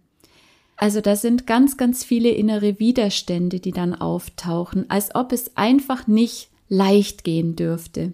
Also 0.75 1.01
da 1.01 1.15
sind 1.15 1.48
ganz, 1.48 1.77
ganz 1.77 2.03
viele 2.03 2.30
innere 2.30 2.80
Widerstände, 2.80 3.60
die 3.60 3.72
dann 3.72 3.94
auftauchen, 3.96 4.89
als 4.89 5.13
ob 5.15 5.32
es 5.32 5.56
einfach 5.56 6.08
nicht 6.08 6.50
leicht 6.68 7.24
gehen 7.24 7.56
dürfte. 7.56 8.13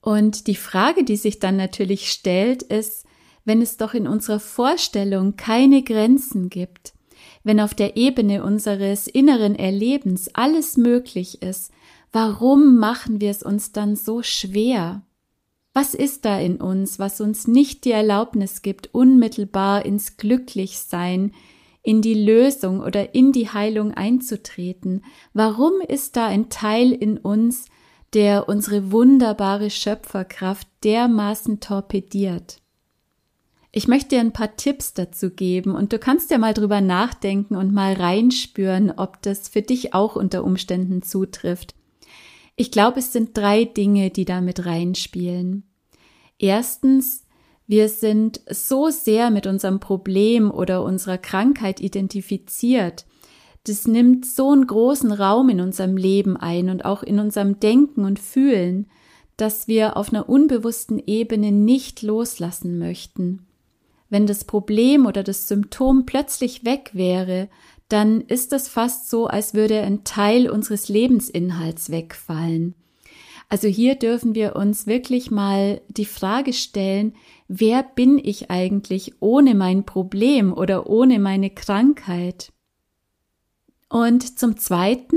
Und 0.00 0.46
die 0.46 0.56
Frage, 0.56 1.04
die 1.04 1.16
sich 1.16 1.38
dann 1.38 1.56
natürlich 1.56 2.10
stellt, 2.10 2.62
ist, 2.62 3.04
wenn 3.44 3.62
es 3.62 3.76
doch 3.76 3.94
in 3.94 4.06
unserer 4.06 4.40
Vorstellung 4.40 5.36
keine 5.36 5.82
Grenzen 5.82 6.48
gibt, 6.48 6.94
wenn 7.42 7.60
auf 7.60 7.74
der 7.74 7.96
Ebene 7.96 8.44
unseres 8.44 9.06
inneren 9.06 9.54
Erlebens 9.54 10.34
alles 10.34 10.76
möglich 10.76 11.42
ist, 11.42 11.72
warum 12.12 12.78
machen 12.78 13.20
wir 13.20 13.30
es 13.30 13.42
uns 13.42 13.72
dann 13.72 13.96
so 13.96 14.22
schwer? 14.22 15.02
Was 15.72 15.94
ist 15.94 16.24
da 16.24 16.38
in 16.38 16.56
uns, 16.56 16.98
was 16.98 17.20
uns 17.20 17.46
nicht 17.46 17.84
die 17.84 17.92
Erlaubnis 17.92 18.62
gibt, 18.62 18.92
unmittelbar 18.92 19.84
ins 19.84 20.16
Glücklichsein, 20.16 21.32
in 21.82 22.02
die 22.02 22.14
Lösung 22.14 22.80
oder 22.80 23.14
in 23.14 23.32
die 23.32 23.48
Heilung 23.48 23.92
einzutreten? 23.92 25.04
Warum 25.32 25.80
ist 25.86 26.16
da 26.16 26.26
ein 26.26 26.50
Teil 26.50 26.92
in 26.92 27.18
uns, 27.18 27.66
der 28.12 28.48
unsere 28.48 28.92
wunderbare 28.92 29.70
Schöpferkraft 29.70 30.68
dermaßen 30.84 31.60
torpediert? 31.60 32.60
Ich 33.72 33.86
möchte 33.86 34.10
dir 34.10 34.20
ein 34.20 34.32
paar 34.32 34.56
Tipps 34.56 34.94
dazu 34.94 35.30
geben 35.30 35.76
und 35.76 35.92
du 35.92 35.98
kannst 35.98 36.30
ja 36.30 36.38
mal 36.38 36.54
drüber 36.54 36.80
nachdenken 36.80 37.54
und 37.54 37.72
mal 37.72 37.92
reinspüren, 37.92 38.90
ob 38.90 39.22
das 39.22 39.48
für 39.48 39.62
dich 39.62 39.94
auch 39.94 40.16
unter 40.16 40.42
Umständen 40.42 41.02
zutrifft. 41.02 41.74
Ich 42.56 42.72
glaube, 42.72 42.98
es 42.98 43.12
sind 43.12 43.36
drei 43.36 43.64
Dinge, 43.64 44.10
die 44.10 44.24
da 44.24 44.40
mit 44.40 44.66
reinspielen. 44.66 45.62
Erstens, 46.38 47.24
wir 47.70 47.88
sind 47.88 48.40
so 48.50 48.90
sehr 48.90 49.30
mit 49.30 49.46
unserem 49.46 49.78
Problem 49.78 50.50
oder 50.50 50.82
unserer 50.82 51.18
Krankheit 51.18 51.78
identifiziert. 51.78 53.06
Das 53.62 53.86
nimmt 53.86 54.26
so 54.26 54.50
einen 54.50 54.66
großen 54.66 55.12
Raum 55.12 55.50
in 55.50 55.60
unserem 55.60 55.96
Leben 55.96 56.36
ein 56.36 56.68
und 56.68 56.84
auch 56.84 57.04
in 57.04 57.20
unserem 57.20 57.60
Denken 57.60 58.04
und 58.04 58.18
Fühlen, 58.18 58.88
dass 59.36 59.68
wir 59.68 59.96
auf 59.96 60.12
einer 60.12 60.28
unbewussten 60.28 60.98
Ebene 60.98 61.52
nicht 61.52 62.02
loslassen 62.02 62.80
möchten. 62.80 63.46
Wenn 64.08 64.26
das 64.26 64.42
Problem 64.42 65.06
oder 65.06 65.22
das 65.22 65.46
Symptom 65.46 66.06
plötzlich 66.06 66.64
weg 66.64 66.90
wäre, 66.92 67.48
dann 67.88 68.20
ist 68.22 68.50
das 68.50 68.66
fast 68.66 69.08
so, 69.08 69.28
als 69.28 69.54
würde 69.54 69.80
ein 69.82 70.02
Teil 70.02 70.50
unseres 70.50 70.88
Lebensinhalts 70.88 71.92
wegfallen. 71.92 72.74
Also 73.50 73.66
hier 73.66 73.96
dürfen 73.96 74.36
wir 74.36 74.54
uns 74.54 74.86
wirklich 74.86 75.32
mal 75.32 75.80
die 75.88 76.04
Frage 76.04 76.52
stellen, 76.52 77.14
wer 77.48 77.82
bin 77.82 78.18
ich 78.22 78.48
eigentlich 78.48 79.14
ohne 79.18 79.56
mein 79.56 79.84
Problem 79.84 80.52
oder 80.52 80.88
ohne 80.88 81.18
meine 81.18 81.50
Krankheit? 81.50 82.52
Und 83.88 84.38
zum 84.38 84.56
Zweiten, 84.56 85.16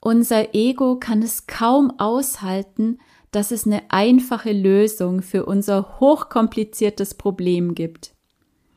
unser 0.00 0.54
Ego 0.54 0.96
kann 0.96 1.22
es 1.22 1.46
kaum 1.46 1.98
aushalten, 1.98 2.98
dass 3.30 3.50
es 3.50 3.66
eine 3.66 3.90
einfache 3.90 4.52
Lösung 4.52 5.22
für 5.22 5.46
unser 5.46 5.98
hochkompliziertes 5.98 7.14
Problem 7.14 7.74
gibt. 7.74 8.14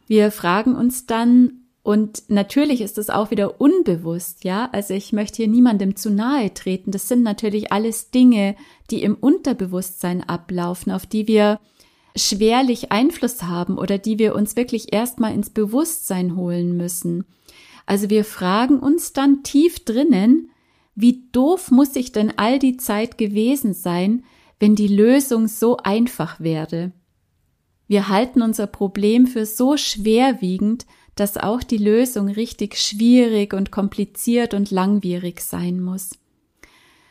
Wir 0.07 0.31
fragen 0.31 0.73
uns 0.73 1.05
dann, 1.05 1.64
Und 1.85 2.23
natürlich 2.29 2.81
ist 2.81 2.97
es 2.97 3.11
auch 3.11 3.29
wieder 3.29 3.61
unbewusst, 3.61 4.43
ja. 4.43 4.67
Also 4.71 4.95
ich 4.95 5.13
möchte 5.13 5.37
hier 5.37 5.47
niemandem 5.47 5.95
zu 5.95 6.09
nahe 6.09 6.51
treten. 6.51 6.89
Das 6.89 7.07
sind 7.07 7.21
natürlich 7.21 7.71
alles 7.71 8.09
Dinge, 8.09 8.55
die 8.89 9.03
im 9.03 9.13
Unterbewusstsein 9.13 10.27
ablaufen, 10.27 10.91
auf 10.91 11.05
die 11.05 11.27
wir 11.27 11.59
schwerlich 12.15 12.91
Einfluss 12.91 13.43
haben 13.43 13.77
oder 13.77 13.99
die 13.99 14.17
wir 14.17 14.33
uns 14.33 14.55
wirklich 14.55 14.93
erstmal 14.93 15.35
ins 15.35 15.51
Bewusstsein 15.51 16.35
holen 16.35 16.75
müssen. 16.75 17.25
Also 17.85 18.09
wir 18.09 18.25
fragen 18.25 18.79
uns 18.79 19.13
dann 19.13 19.43
tief 19.43 19.85
drinnen, 19.85 20.49
wie 20.95 21.27
doof 21.33 21.69
muss 21.69 21.95
ich 21.95 22.11
denn 22.11 22.33
all 22.35 22.57
die 22.57 22.77
Zeit 22.77 23.19
gewesen 23.19 23.75
sein, 23.75 24.25
wenn 24.59 24.73
die 24.73 24.87
Lösung 24.87 25.47
so 25.47 25.77
einfach 25.77 26.39
wäre? 26.39 26.93
Wir 27.87 28.09
halten 28.09 28.41
unser 28.41 28.65
Problem 28.65 29.27
für 29.27 29.45
so 29.45 29.77
schwerwiegend, 29.77 30.87
dass 31.15 31.37
auch 31.37 31.63
die 31.63 31.77
Lösung 31.77 32.27
richtig 32.27 32.77
schwierig 32.77 33.53
und 33.53 33.71
kompliziert 33.71 34.53
und 34.53 34.71
langwierig 34.71 35.41
sein 35.41 35.81
muss. 35.81 36.11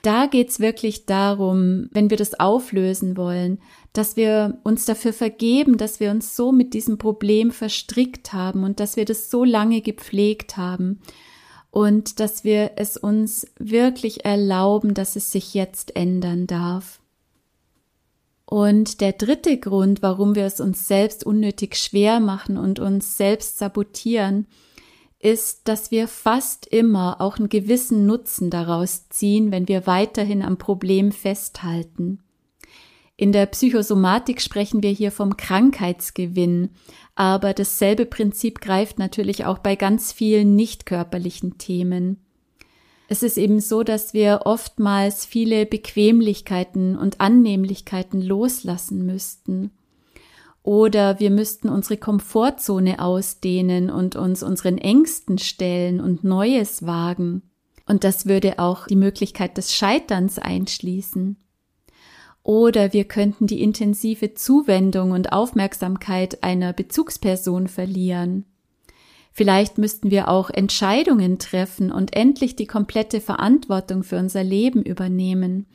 Da 0.03 0.27
geht's 0.27 0.61
wirklich 0.61 1.07
darum, 1.07 1.89
wenn 1.93 2.11
wir 2.11 2.19
das 2.19 2.39
auflösen 2.39 3.17
wollen, 3.17 3.59
dass 3.95 4.17
wir 4.17 4.59
uns 4.63 4.85
dafür 4.85 5.15
vergeben, 5.15 5.79
dass 5.79 5.99
wir 5.99 6.11
uns 6.11 6.37
so 6.37 6.53
mit 6.53 6.75
diesem 6.75 6.99
Problem 6.99 7.51
verstrickt 7.51 8.35
haben 8.35 8.65
und 8.65 8.81
dass 8.81 8.97
wir 8.97 9.07
das 9.07 9.31
so 9.31 9.45
lange 9.45 9.81
gepflegt 9.81 10.59
haben 10.59 11.01
und 11.71 12.21
dass 12.21 12.45
wir 12.45 12.73
es 12.77 12.99
uns 12.99 13.47
wirklich 13.59 14.27
erlauben, 14.27 14.93
dass 14.93 15.17
es 15.17 15.33
sich 15.33 15.55
jetzt 15.55 15.97
ändern 15.97 16.47
darf. 16.47 17.01
Und 18.47 19.01
der 19.01 19.13
dritte 19.13 19.59
Grund, 19.59 20.03
warum 20.03 20.35
wir 20.35 20.45
es 20.45 20.61
uns 20.61 20.87
selbst 20.87 21.25
unnötig 21.25 21.77
schwer 21.77 22.21
machen 22.21 22.59
und 22.59 22.79
uns 22.79 23.17
selbst 23.17 23.59
sabotieren, 23.59 24.47
ist, 25.19 25.67
dass 25.69 25.91
wir 25.91 26.07
fast 26.07 26.67
immer 26.67 27.21
auch 27.21 27.39
einen 27.39 27.49
gewissen 27.49 28.05
Nutzen 28.05 28.51
daraus 28.51 29.09
ziehen, 29.09 29.51
wenn 29.51 29.69
wir 29.69 29.87
weiterhin 29.87 30.43
am 30.43 30.59
Problem 30.59 31.13
festhalten. 31.13 32.21
In 33.17 33.33
der 33.33 33.47
Psychosomatik 33.47 34.43
sprechen 34.43 34.83
wir 34.83 34.91
hier 34.91 35.13
vom 35.13 35.37
Krankheitsgewinn, 35.37 36.71
aber 37.15 37.55
dasselbe 37.55 38.07
Prinzip 38.07 38.61
greift 38.61 38.99
natürlich 38.99 39.47
auch 39.47 39.59
bei 39.59 39.77
ganz 39.77 40.13
vielen 40.13 40.57
nicht 40.57 40.85
körperlichen 40.85 41.57
Themen. 41.57 42.24
Es 43.09 43.23
ist 43.23 43.37
eben 43.37 43.61
so, 43.61 43.83
dass 43.83 44.15
wir 44.15 44.43
oftmals 44.45 45.27
viele 45.27 45.67
Bequemlichkeiten 45.67 46.97
und 46.97 47.21
Annehmlichkeiten 47.21 48.23
loslassen 48.23 49.05
müssten. 49.05 49.73
Oder 50.63 51.21
wir 51.21 51.31
müssten 51.31 51.69
unsere 51.69 51.99
Komfortzone 51.99 52.99
ausdehnen 52.99 53.91
und 53.91 54.17
uns 54.17 54.43
unseren 54.43 54.79
Ängsten 54.79 55.37
stellen 55.37 56.01
und 56.01 56.25
Neues 56.25 56.87
wagen. 56.87 57.43
Und 57.87 58.03
das 58.03 58.25
würde 58.25 58.59
auch 58.59 58.87
die 58.87 58.97
Möglichkeit 58.97 59.59
des 59.59 59.75
Scheiterns 59.75 60.39
einschließen. 60.39 61.37
Oder 62.43 62.95
wir 62.95 63.05
könnten 63.05 63.47
die 63.47 63.63
intensive 63.63 64.33
Zuwendung 64.33 65.11
und 65.11 65.33
Aufmerksamkeit 65.33 66.43
einer 66.43 66.73
Bezugsperson 66.73 67.69
verlieren. 67.69 68.47
Vielleicht 69.37 69.79
müssten 69.79 70.13
wir 70.13 70.29
auch 70.29 70.49
Entscheidungen 70.49 71.41
treffen 71.41 71.91
und 71.91 72.15
endlich 72.15 72.55
die 72.55 72.69
komplette 72.69 73.21
Verantwortung 73.21 74.05
für 74.05 74.17
unser 74.17 74.45
Leben 74.45 74.81
übernehmen. 74.81 75.67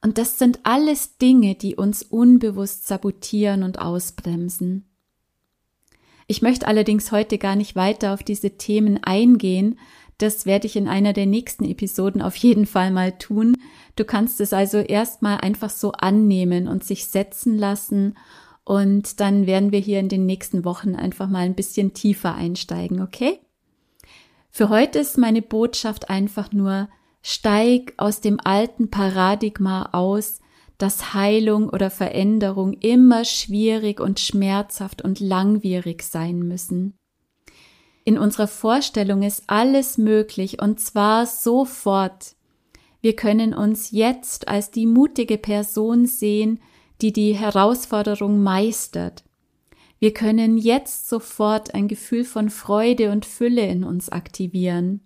Und 0.00 0.16
das 0.16 0.38
sind 0.38 0.60
alles 0.62 1.18
Dinge, 1.18 1.56
die 1.56 1.74
uns 1.74 2.04
unbewusst 2.04 2.86
sabotieren 2.86 3.64
und 3.64 3.80
ausbremsen. 3.80 4.88
Ich 6.28 6.40
möchte 6.40 6.68
allerdings 6.68 7.10
heute 7.10 7.36
gar 7.38 7.56
nicht 7.56 7.74
weiter 7.74 8.14
auf 8.14 8.22
diese 8.22 8.58
Themen 8.58 9.02
eingehen. 9.02 9.76
Das 10.18 10.46
werde 10.46 10.68
ich 10.68 10.76
in 10.76 10.86
einer 10.86 11.12
der 11.12 11.26
nächsten 11.26 11.64
Episoden 11.64 12.22
auf 12.22 12.36
jeden 12.36 12.64
Fall 12.64 12.92
mal 12.92 13.18
tun. 13.18 13.56
Du 13.96 14.04
kannst 14.04 14.40
es 14.40 14.52
also 14.52 14.78
erstmal 14.78 15.38
einfach 15.38 15.70
so 15.70 15.90
annehmen 15.90 16.68
und 16.68 16.84
sich 16.84 17.08
setzen 17.08 17.58
lassen 17.58 18.14
und 18.64 19.20
dann 19.20 19.46
werden 19.46 19.72
wir 19.72 19.78
hier 19.78 20.00
in 20.00 20.08
den 20.08 20.26
nächsten 20.26 20.64
Wochen 20.64 20.94
einfach 20.94 21.28
mal 21.28 21.40
ein 21.40 21.54
bisschen 21.54 21.94
tiefer 21.94 22.34
einsteigen, 22.34 23.02
okay? 23.02 23.40
Für 24.50 24.68
heute 24.68 25.00
ist 25.00 25.18
meine 25.18 25.42
Botschaft 25.42 26.10
einfach 26.10 26.52
nur, 26.52 26.88
steig 27.22 27.94
aus 27.96 28.20
dem 28.20 28.38
alten 28.42 28.90
Paradigma 28.90 29.90
aus, 29.92 30.40
dass 30.78 31.14
Heilung 31.14 31.68
oder 31.68 31.90
Veränderung 31.90 32.72
immer 32.74 33.24
schwierig 33.24 34.00
und 34.00 34.20
schmerzhaft 34.20 35.02
und 35.02 35.20
langwierig 35.20 36.02
sein 36.02 36.40
müssen. 36.40 36.94
In 38.04 38.18
unserer 38.18 38.48
Vorstellung 38.48 39.22
ist 39.22 39.44
alles 39.46 39.96
möglich 39.96 40.60
und 40.60 40.78
zwar 40.80 41.26
sofort. 41.26 42.36
Wir 43.00 43.16
können 43.16 43.54
uns 43.54 43.90
jetzt 43.90 44.48
als 44.48 44.70
die 44.70 44.86
mutige 44.86 45.38
Person 45.38 46.06
sehen, 46.06 46.60
die 47.00 47.12
die 47.12 47.34
Herausforderung 47.34 48.42
meistert. 48.42 49.24
Wir 49.98 50.12
können 50.12 50.58
jetzt 50.58 51.08
sofort 51.08 51.74
ein 51.74 51.88
Gefühl 51.88 52.24
von 52.24 52.50
Freude 52.50 53.10
und 53.10 53.24
Fülle 53.24 53.66
in 53.66 53.84
uns 53.84 54.10
aktivieren. 54.10 55.00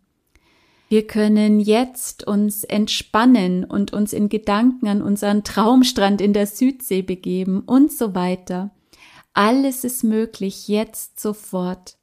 Wir 0.89 1.07
können 1.07 1.61
jetzt 1.61 2.27
uns 2.27 2.65
entspannen 2.65 3.65
und 3.65 3.93
uns 3.93 4.13
in 4.13 4.31
Gedanken 4.31 4.89
an 4.89 5.03
unseren 5.03 5.45
Traumstrand 5.45 6.21
in 6.21 6.33
der 6.33 6.47
Südsee 6.47 7.03
begeben 7.03 7.61
und 7.61 7.93
so 7.93 8.15
weiter. 8.15 8.71
Alles 9.35 9.85
ist 9.85 10.03
möglich 10.03 10.67
jetzt 10.67 11.21
sofort. 11.21 11.97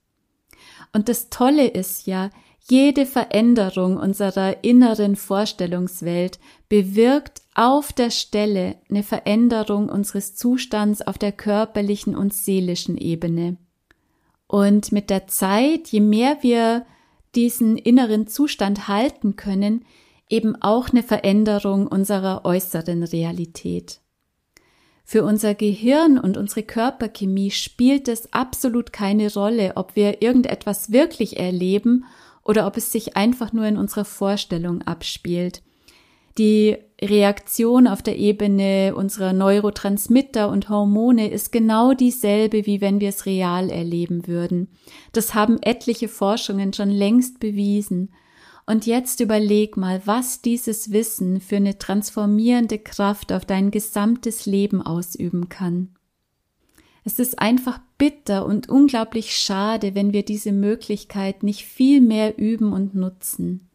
Und 0.94 1.10
das 1.10 1.30
Tolle 1.30 1.68
ist 1.68 2.06
ja, 2.06 2.30
jede 2.68 3.06
Veränderung 3.06 3.98
unserer 3.98 4.64
inneren 4.64 5.16
Vorstellungswelt 5.16 6.40
bewirkt 6.70 7.42
auf 7.54 7.94
der 7.94 8.10
Stelle 8.10 8.76
eine 8.90 9.04
Veränderung 9.04 9.90
unseres 9.90 10.36
Zustands 10.36 11.02
auf 11.02 11.18
der 11.18 11.32
körperlichen 11.32 12.16
und 12.16 12.34
seelischen 12.34 12.98
Ebene. 12.98 13.58
Und 14.48 14.92
mit 14.92 15.10
der 15.10 15.28
Zeit, 15.28 15.88
je 15.90 16.02
mehr 16.02 16.38
wir 16.42 16.86
diesen 17.36 17.78
inneren 17.78 18.28
Zustand 18.28 18.88
halten 18.88 19.36
können, 19.36 19.86
eben 20.30 20.56
auch 20.62 20.90
eine 20.90 21.04
Veränderung 21.04 21.88
unserer 21.88 22.46
äußeren 22.46 23.04
Realität. 23.04 24.00
Für 25.04 25.24
unser 25.24 25.54
Gehirn 25.54 26.18
und 26.18 26.36
unsere 26.36 26.64
Körperchemie 26.64 27.52
spielt 27.52 28.08
es 28.08 28.34
absolut 28.34 28.92
keine 28.92 29.32
Rolle, 29.32 29.74
ob 29.76 29.96
wir 29.96 30.24
irgendetwas 30.24 30.92
wirklich 30.92 31.38
erleben 31.38 32.06
oder 32.44 32.66
ob 32.66 32.76
es 32.76 32.92
sich 32.92 33.16
einfach 33.16 33.54
nur 33.54 33.66
in 33.66 33.78
unserer 33.78 34.06
Vorstellung 34.06 34.82
abspielt. 34.82 35.62
Die 36.38 36.76
Reaktion 37.02 37.88
auf 37.88 38.02
der 38.02 38.18
Ebene 38.18 38.94
unserer 38.96 39.32
Neurotransmitter 39.32 40.50
und 40.50 40.70
Hormone 40.70 41.30
ist 41.30 41.52
genau 41.52 41.94
dieselbe, 41.94 42.66
wie 42.66 42.82
wenn 42.82 43.00
wir 43.00 43.10
es 43.10 43.26
real 43.26 43.70
erleben 43.70 44.28
würden. 44.28 44.68
Das 45.14 45.34
haben 45.34 45.62
etliche 45.62 46.08
Forschungen 46.08 46.74
schon 46.74 46.90
längst 46.90 47.40
bewiesen. 47.40 48.12
Und 48.66 48.86
jetzt 48.86 49.20
überleg 49.20 49.78
mal, 49.78 50.02
was 50.06 50.42
dieses 50.42 50.92
Wissen 50.92 51.40
für 51.40 51.58
eine 51.58 51.78
transformierende 51.78 52.80
Kraft 52.80 53.32
auf 53.32 53.46
dein 53.46 53.72
gesamtes 53.72 54.46
Leben 54.46 54.82
ausüben 54.82 55.50
kann. 55.50 55.96
Es 57.04 57.20
ist 57.20 57.38
einfach 57.38 57.80
bitter 58.00 58.46
und 58.46 58.68
unglaublich 58.68 59.36
schade, 59.36 59.94
wenn 59.94 60.12
wir 60.12 60.26
diese 60.26 60.52
Möglichkeit 60.52 61.44
nicht 61.44 61.64
viel 61.64 62.02
mehr 62.02 62.40
üben 62.40 62.74
und 62.74 62.96
nutzen. 62.96 63.70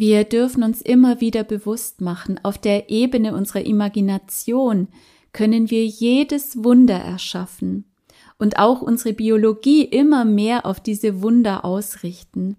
Wir 0.00 0.22
dürfen 0.22 0.62
uns 0.62 0.80
immer 0.80 1.20
wieder 1.20 1.42
bewusst 1.42 2.00
machen, 2.00 2.38
auf 2.44 2.56
der 2.56 2.88
Ebene 2.88 3.34
unserer 3.34 3.66
Imagination 3.66 4.86
können 5.32 5.70
wir 5.70 5.84
jedes 5.84 6.62
Wunder 6.62 6.94
erschaffen 6.94 7.84
und 8.38 8.60
auch 8.60 8.80
unsere 8.80 9.12
Biologie 9.12 9.82
immer 9.82 10.24
mehr 10.24 10.66
auf 10.66 10.78
diese 10.78 11.20
Wunder 11.20 11.64
ausrichten. 11.64 12.56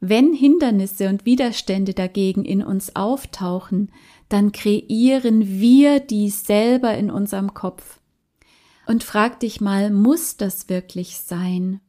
Wenn 0.00 0.32
Hindernisse 0.32 1.08
und 1.08 1.24
Widerstände 1.24 1.94
dagegen 1.94 2.44
in 2.44 2.64
uns 2.64 2.96
auftauchen, 2.96 3.92
dann 4.28 4.50
kreieren 4.50 5.60
wir 5.60 6.00
die 6.00 6.30
selber 6.30 6.98
in 6.98 7.12
unserem 7.12 7.54
Kopf 7.54 8.00
und 8.88 9.04
frag 9.04 9.38
dich 9.38 9.60
mal, 9.60 9.92
muss 9.92 10.36
das 10.36 10.68
wirklich 10.68 11.18
sein? 11.18 11.80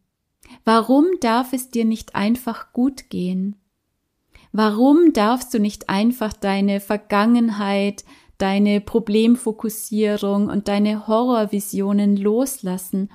Warum 0.65 1.08
darf 1.19 1.52
es 1.52 1.71
dir 1.71 1.84
nicht 1.84 2.13
einfach 2.13 2.74
gut 2.74 3.10
gehen? 3.10 3.56
Warum 4.52 5.14
darfst 5.14 5.54
du 5.54 5.60
nicht 5.60 5.90
einfach 5.90 6.34
deine 6.34 6.80
Vergangenheit, 6.80 8.04
deine 8.38 8.82
Problemfokussierung 8.82 10.48
und 10.50 10.68
deine 10.68 11.08
Horrorvisionen 11.08 12.18
loslassen 12.18 13.10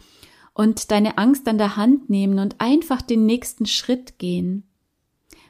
und 0.54 0.90
deine 0.90 1.18
Angst 1.18 1.46
an 1.48 1.58
der 1.58 1.76
Hand 1.76 2.08
nehmen 2.08 2.38
und 2.38 2.56
einfach 2.60 3.02
den 3.02 3.26
nächsten 3.26 3.66
Schritt 3.66 4.18
gehen? 4.18 4.64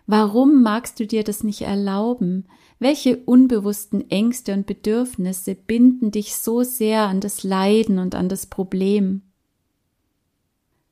Warum 0.07 0.63
magst 0.63 0.99
du 0.99 1.07
dir 1.07 1.25
das 1.25 1.45
nicht 1.45 1.63
erlauben? 1.63 2.47
Welche 2.79 3.17
unbewussten 3.17 4.11
Ängste 4.11 4.53
und 4.53 4.67
Bedürfnisse 4.67 5.55
binden 5.55 6.11
dich 6.11 6.37
so 6.37 6.63
sehr 6.63 7.03
an 7.03 7.21
das 7.21 7.43
Leiden 7.43 7.99
und 7.99 8.15
an 8.15 8.29
das 8.29 8.47
Problem? 8.47 9.23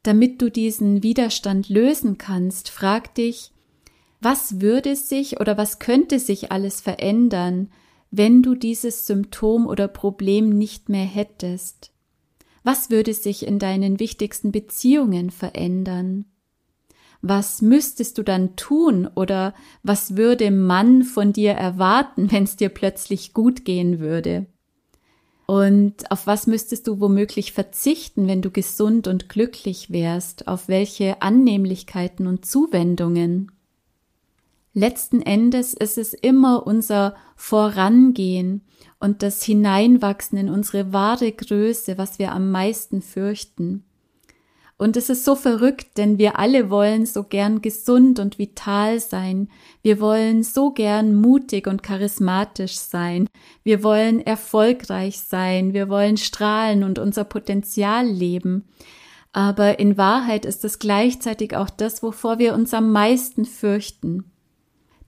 Damit 0.03 0.43
du 0.43 0.51
diesen 0.51 1.03
Widerstand 1.03 1.69
lösen 1.69 2.19
kannst, 2.19 2.69
frag 2.69 3.15
dich, 3.15 3.53
was 4.25 4.61
würde 4.61 4.97
sich 4.97 5.41
oder 5.41 5.59
was 5.59 5.79
könnte 5.79 6.19
sich 6.19 6.51
alles 6.51 6.81
verändern, 6.81 7.71
wenn 8.11 8.43
du 8.43 8.55
dieses 8.55 9.07
Symptom 9.07 9.67
oder 9.67 9.87
Problem 9.87 10.49
nicht 10.49 10.89
mehr 10.89 11.05
hättest? 11.05 11.93
Was 12.63 12.89
würde 12.89 13.13
sich 13.13 13.47
in 13.47 13.59
deinen 13.59 14.01
wichtigsten 14.01 14.51
Beziehungen 14.51 15.31
verändern? 15.31 16.25
Was 17.21 17.61
müsstest 17.61 18.17
du 18.19 18.23
dann 18.23 18.57
tun 18.57 19.09
oder 19.15 19.55
was 19.83 20.17
würde 20.17 20.51
man 20.51 21.03
von 21.03 21.33
dir 21.33 21.53
erwarten, 21.53 22.31
wenn 22.33 22.45
es 22.45 22.57
dir 22.57 22.71
plötzlich 22.71 23.35
gut 23.35 23.65
gehen 23.65 24.01
würde? 24.01 24.47
Und 25.47 26.11
auf 26.11 26.27
was 26.27 26.47
müsstest 26.47 26.87
du 26.87 27.01
womöglich 27.01 27.53
verzichten, 27.53 28.27
wenn 28.27 28.41
du 28.41 28.51
gesund 28.51 29.07
und 29.07 29.29
glücklich 29.29 29.91
wärst? 29.91 30.49
Auf 30.49 30.69
welche 30.69 31.21
Annehmlichkeiten 31.21 32.27
und 32.27 32.47
Zuwendungen? 32.47 33.54
Letzten 34.77 35.23
Endes 35.23 35.73
ist 35.73 35.99
es 35.99 36.15
immer 36.15 36.67
unser 36.67 37.15
Vorangehen 37.37 38.63
und 38.99 39.23
das 39.23 39.45
Hineinwachsen 39.45 40.37
in 40.37 40.49
unsere 40.51 40.93
wahre 40.93 41.31
Größe, 41.31 41.97
was 41.97 42.19
wir 42.19 42.33
am 42.33 42.51
meisten 42.51 43.01
fürchten. 43.01 43.85
Und 44.77 44.97
es 44.97 45.09
ist 45.09 45.25
so 45.25 45.37
verrückt, 45.37 45.97
denn 45.97 46.19
wir 46.19 46.41
alle 46.41 46.69
wollen 46.69 47.07
so 47.07 47.23
gern 47.23 47.63
gesund 47.63 48.19
und 48.19 48.41
vital 48.41 48.99
sein. 48.99 49.49
Wir 49.83 50.01
wollen 50.01 50.43
so 50.43 50.73
gern 50.73 51.15
mutig 51.15 51.69
und 51.69 51.85
charismatisch 51.85 52.77
sein. 52.77 53.29
Wir 53.63 53.85
wollen 53.85 54.21
erfolgreich 54.21 55.21
sein. 55.21 55.73
Wir 55.73 55.89
wollen 55.89 56.17
strahlen 56.17 56.83
und 56.83 56.99
unser 56.99 57.23
Potenzial 57.23 58.05
leben. 58.05 58.65
Aber 59.33 59.79
in 59.79 59.97
Wahrheit 59.97 60.45
ist 60.45 60.65
es 60.65 60.81
gleichzeitig 60.81 61.57
auch 61.57 61.71
das, 61.71 62.03
wovor 62.03 62.41
wir 62.41 62.55
uns 62.55 62.75
am 62.75 62.91
meisten 62.91 63.45
fürchten. 63.45 64.34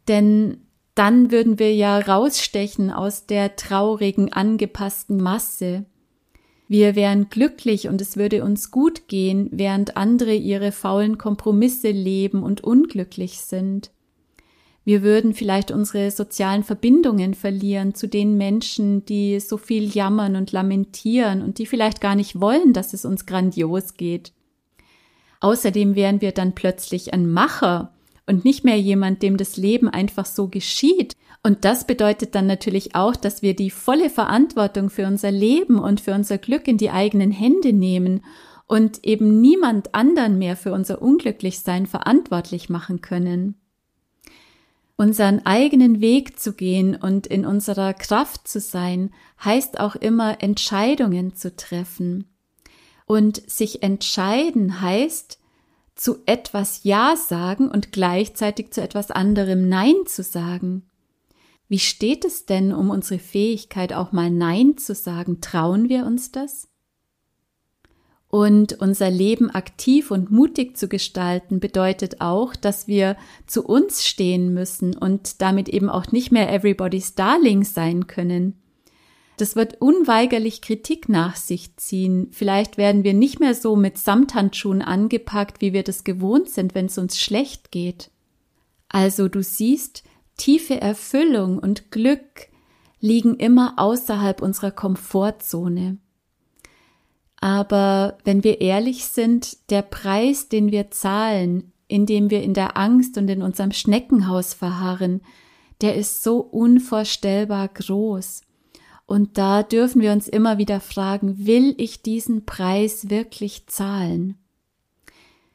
Denn 0.09 0.59
dann 0.95 1.31
würden 1.31 1.59
wir 1.59 1.75
ja 1.75 1.99
rausstechen 1.99 2.91
aus 2.91 3.27
der 3.27 3.57
traurigen, 3.57 4.33
angepassten 4.33 5.23
Masse. 5.23 5.85
Wir 6.69 6.97
wären 6.97 7.29
glücklich 7.29 7.89
und 7.89 8.01
es 8.01 8.17
würde 8.17 8.43
uns 8.43 8.71
gut 8.71 9.07
gehen, 9.07 9.49
während 9.53 9.97
andere 9.97 10.35
ihre 10.35 10.73
faulen 10.73 11.19
Kompromisse 11.19 11.91
leben 11.91 12.43
und 12.43 12.65
unglücklich 12.65 13.41
sind. 13.41 13.91
Wir 14.87 15.03
würden 15.03 15.35
vielleicht 15.35 15.73
unsere 15.73 16.11
sozialen 16.13 16.63
Verbindungen 16.63 17.35
verlieren 17.35 17.95
zu 17.95 18.07
den 18.07 18.37
Menschen, 18.37 19.05
die 19.05 19.41
so 19.41 19.59
viel 19.59 19.93
jammern 19.93 20.37
und 20.37 20.53
lamentieren 20.53 21.43
und 21.43 21.59
die 21.59 21.67
vielleicht 21.67 22.01
gar 22.01 22.15
nicht 22.15 22.41
wollen, 22.41 22.73
dass 22.73 22.95
es 22.95 23.05
uns 23.05 23.27
grandios 23.27 23.95
geht. 23.95 24.33
Außerdem 25.41 25.95
wären 25.97 26.21
wir 26.21 26.33
dann 26.33 26.55
plötzlich 26.55 27.13
ein 27.13 27.31
Macher 27.31 27.96
und 28.27 28.45
nicht 28.45 28.65
mehr 28.65 28.79
jemand, 28.79 29.23
dem 29.23 29.37
das 29.37 29.57
Leben 29.57 29.89
einfach 29.89 30.27
so 30.27 30.49
geschieht. 30.49 31.15
Und 31.43 31.65
das 31.65 31.87
bedeutet 31.87 32.35
dann 32.35 32.47
natürlich 32.47 32.95
auch, 32.95 33.15
dass 33.15 33.41
wir 33.41 33.55
die 33.55 33.71
volle 33.71 34.11
Verantwortung 34.11 34.91
für 34.91 35.07
unser 35.07 35.31
Leben 35.31 35.79
und 35.79 36.01
für 36.01 36.13
unser 36.13 36.39
Glück 36.39 36.67
in 36.67 36.77
die 36.77 36.91
eigenen 36.91 37.31
Hände 37.31 37.73
nehmen 37.73 38.25
und 38.67 39.05
eben 39.05 39.41
niemand 39.41 39.95
anderen 39.95 40.39
mehr 40.39 40.57
für 40.57 40.73
unser 40.73 41.01
Unglücklichsein 41.01 41.87
verantwortlich 41.87 42.69
machen 42.69 43.01
können. 43.01 43.55
Unseren 44.97 45.45
eigenen 45.45 46.01
Weg 46.01 46.41
zu 46.41 46.55
gehen 46.55 46.97
und 46.97 47.27
in 47.27 47.45
unserer 47.45 47.93
Kraft 47.95 48.49
zu 48.49 48.61
sein, 48.61 49.11
heißt 49.45 49.79
auch 49.79 49.95
immer 49.95 50.43
Entscheidungen 50.43 51.35
zu 51.35 51.55
treffen. 51.55 52.25
Und 53.05 53.49
sich 53.49 53.83
entscheiden 53.83 54.81
heißt, 54.81 55.39
zu 55.97 56.19
etwas 56.27 56.85
Ja 56.85 57.17
sagen 57.17 57.69
und 57.69 57.91
gleichzeitig 57.91 58.71
zu 58.71 58.83
etwas 58.83 59.11
anderem 59.11 59.69
Nein 59.69 59.95
zu 60.07 60.23
sagen. 60.23 60.89
Wie 61.69 61.81
steht 61.81 62.25
es 62.25 62.47
denn 62.47 62.73
um 62.73 62.91
unsere 62.91 63.19
Fähigkeit, 63.19 63.93
auch 63.93 64.13
mal 64.13 64.31
Nein 64.31 64.77
zu 64.77 64.95
sagen? 64.95 65.41
Trauen 65.41 65.89
wir 65.89 66.07
uns 66.07 66.31
das? 66.31 66.69
Und 68.29 68.75
unser 68.75 69.11
Leben 69.11 69.51
aktiv 69.51 70.11
und 70.11 70.31
mutig 70.31 70.77
zu 70.77 70.89
gestalten 70.89 71.59
bedeutet 71.59 72.21
auch, 72.21 72.55
dass 72.55 72.87
wir 72.87 73.17
zu 73.47 73.65
uns 73.65 74.05
stehen 74.05 74.53
müssen 74.53 74.97
und 74.97 75.41
damit 75.41 75.69
eben 75.69 75.89
auch 75.89 76.13
nicht 76.13 76.31
mehr 76.31 76.53
everybody's 76.53 77.15
darling 77.15 77.65
sein 77.65 78.07
können. 78.07 78.61
Das 79.37 79.55
wird 79.55 79.81
unweigerlich 79.81 80.63
Kritik 80.63 81.09
nach 81.09 81.37
sich 81.37 81.77
ziehen. 81.77 82.29
Vielleicht 82.33 82.79
werden 82.79 83.05
wir 83.05 83.13
nicht 83.13 83.39
mehr 83.39 83.55
so 83.55 83.77
mit 83.77 83.99
Samthandschuhen 83.99 84.81
angepackt, 84.81 85.61
wie 85.61 85.73
wir 85.73 85.83
das 85.83 86.05
gewohnt 86.05 86.49
sind, 86.49 86.75
wenn 86.75 86.87
es 86.87 86.97
uns 86.97 87.21
schlecht 87.21 87.71
geht. 87.71 88.11
Also 88.89 89.29
du 89.29 89.43
siehst, 89.43 90.05
tiefe 90.37 90.81
Erfüllung 90.81 91.59
und 91.59 91.91
Glück 91.91 92.49
liegen 93.01 93.37
immer 93.37 93.75
außerhalb 93.77 94.41
unserer 94.41 94.71
Komfortzone. 94.71 95.99
Aber 97.39 98.17
wenn 98.25 98.43
wir 98.43 98.63
ehrlich 98.63 99.05
sind, 99.05 99.71
der 99.71 99.83
Preis, 99.83 100.49
den 100.49 100.73
wir 100.73 100.91
zahlen, 100.91 101.73
indem 101.89 102.31
wir 102.31 102.43
in 102.43 102.55
der 102.55 102.77
Angst 102.77 103.19
und 103.19 103.29
in 103.29 103.43
unserem 103.43 103.73
Schneckenhaus 103.73 104.55
verharren, 104.55 105.21
der 105.83 105.95
ist 105.95 106.23
so 106.23 106.39
unvorstellbar 106.39 107.69
groß. 107.69 108.46
Und 109.07 109.39
da 109.39 109.63
dürfen 109.63 110.03
wir 110.03 110.13
uns 110.13 110.29
immer 110.29 110.59
wieder 110.59 110.81
fragen, 110.81 111.47
will 111.47 111.75
ich 111.79 112.03
diesen 112.03 112.45
Preis 112.45 113.09
wirklich 113.09 113.67
zahlen? 113.69 114.37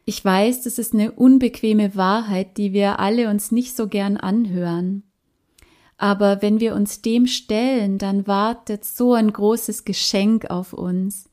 Ich 0.06 0.24
weiß, 0.24 0.64
das 0.64 0.80
ist 0.80 0.94
eine 0.94 1.12
unbequeme 1.12 1.96
Wahrheit, 1.96 2.58
die 2.58 2.74
wir 2.74 3.00
alle 3.00 3.30
uns 3.30 3.52
nicht 3.52 3.76
so 3.76 3.88
gern 3.88 4.18
anhören. 4.18 5.04
Aber 5.98 6.42
wenn 6.42 6.60
wir 6.60 6.74
uns 6.74 7.02
dem 7.02 7.28
stellen, 7.28 7.98
dann 7.98 8.26
wartet 8.26 8.84
so 8.86 9.14
ein 9.14 9.32
großes 9.32 9.86
Geschenk 9.86 10.50
auf 10.50 10.74
uns. 10.74 11.30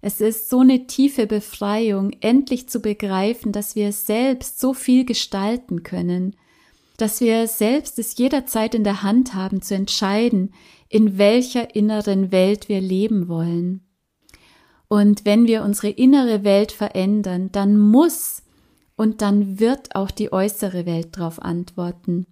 Es 0.00 0.22
ist 0.22 0.48
so 0.48 0.60
eine 0.60 0.86
tiefe 0.86 1.26
Befreiung, 1.26 2.12
endlich 2.20 2.68
zu 2.68 2.80
begreifen, 2.80 3.52
dass 3.52 3.76
wir 3.76 3.92
selbst 3.92 4.58
so 4.58 4.72
viel 4.72 5.04
gestalten 5.04 5.82
können, 5.82 6.34
dass 6.96 7.20
wir 7.20 7.46
selbst 7.46 7.98
es 7.98 8.16
jederzeit 8.16 8.74
in 8.74 8.84
der 8.84 9.02
Hand 9.02 9.34
haben 9.34 9.60
zu 9.60 9.74
entscheiden, 9.74 10.54
in 10.90 11.16
welcher 11.16 11.74
inneren 11.74 12.32
Welt 12.32 12.68
wir 12.68 12.80
leben 12.80 13.28
wollen. 13.28 13.86
Und 14.88 15.24
wenn 15.24 15.46
wir 15.46 15.62
unsere 15.62 15.88
innere 15.88 16.42
Welt 16.44 16.72
verändern, 16.72 17.50
dann 17.52 17.78
muss 17.78 18.42
und 18.96 19.22
dann 19.22 19.60
wird 19.60 19.94
auch 19.94 20.10
die 20.10 20.32
äußere 20.32 20.84
Welt 20.84 21.16
darauf 21.16 21.40
antworten. 21.40 22.26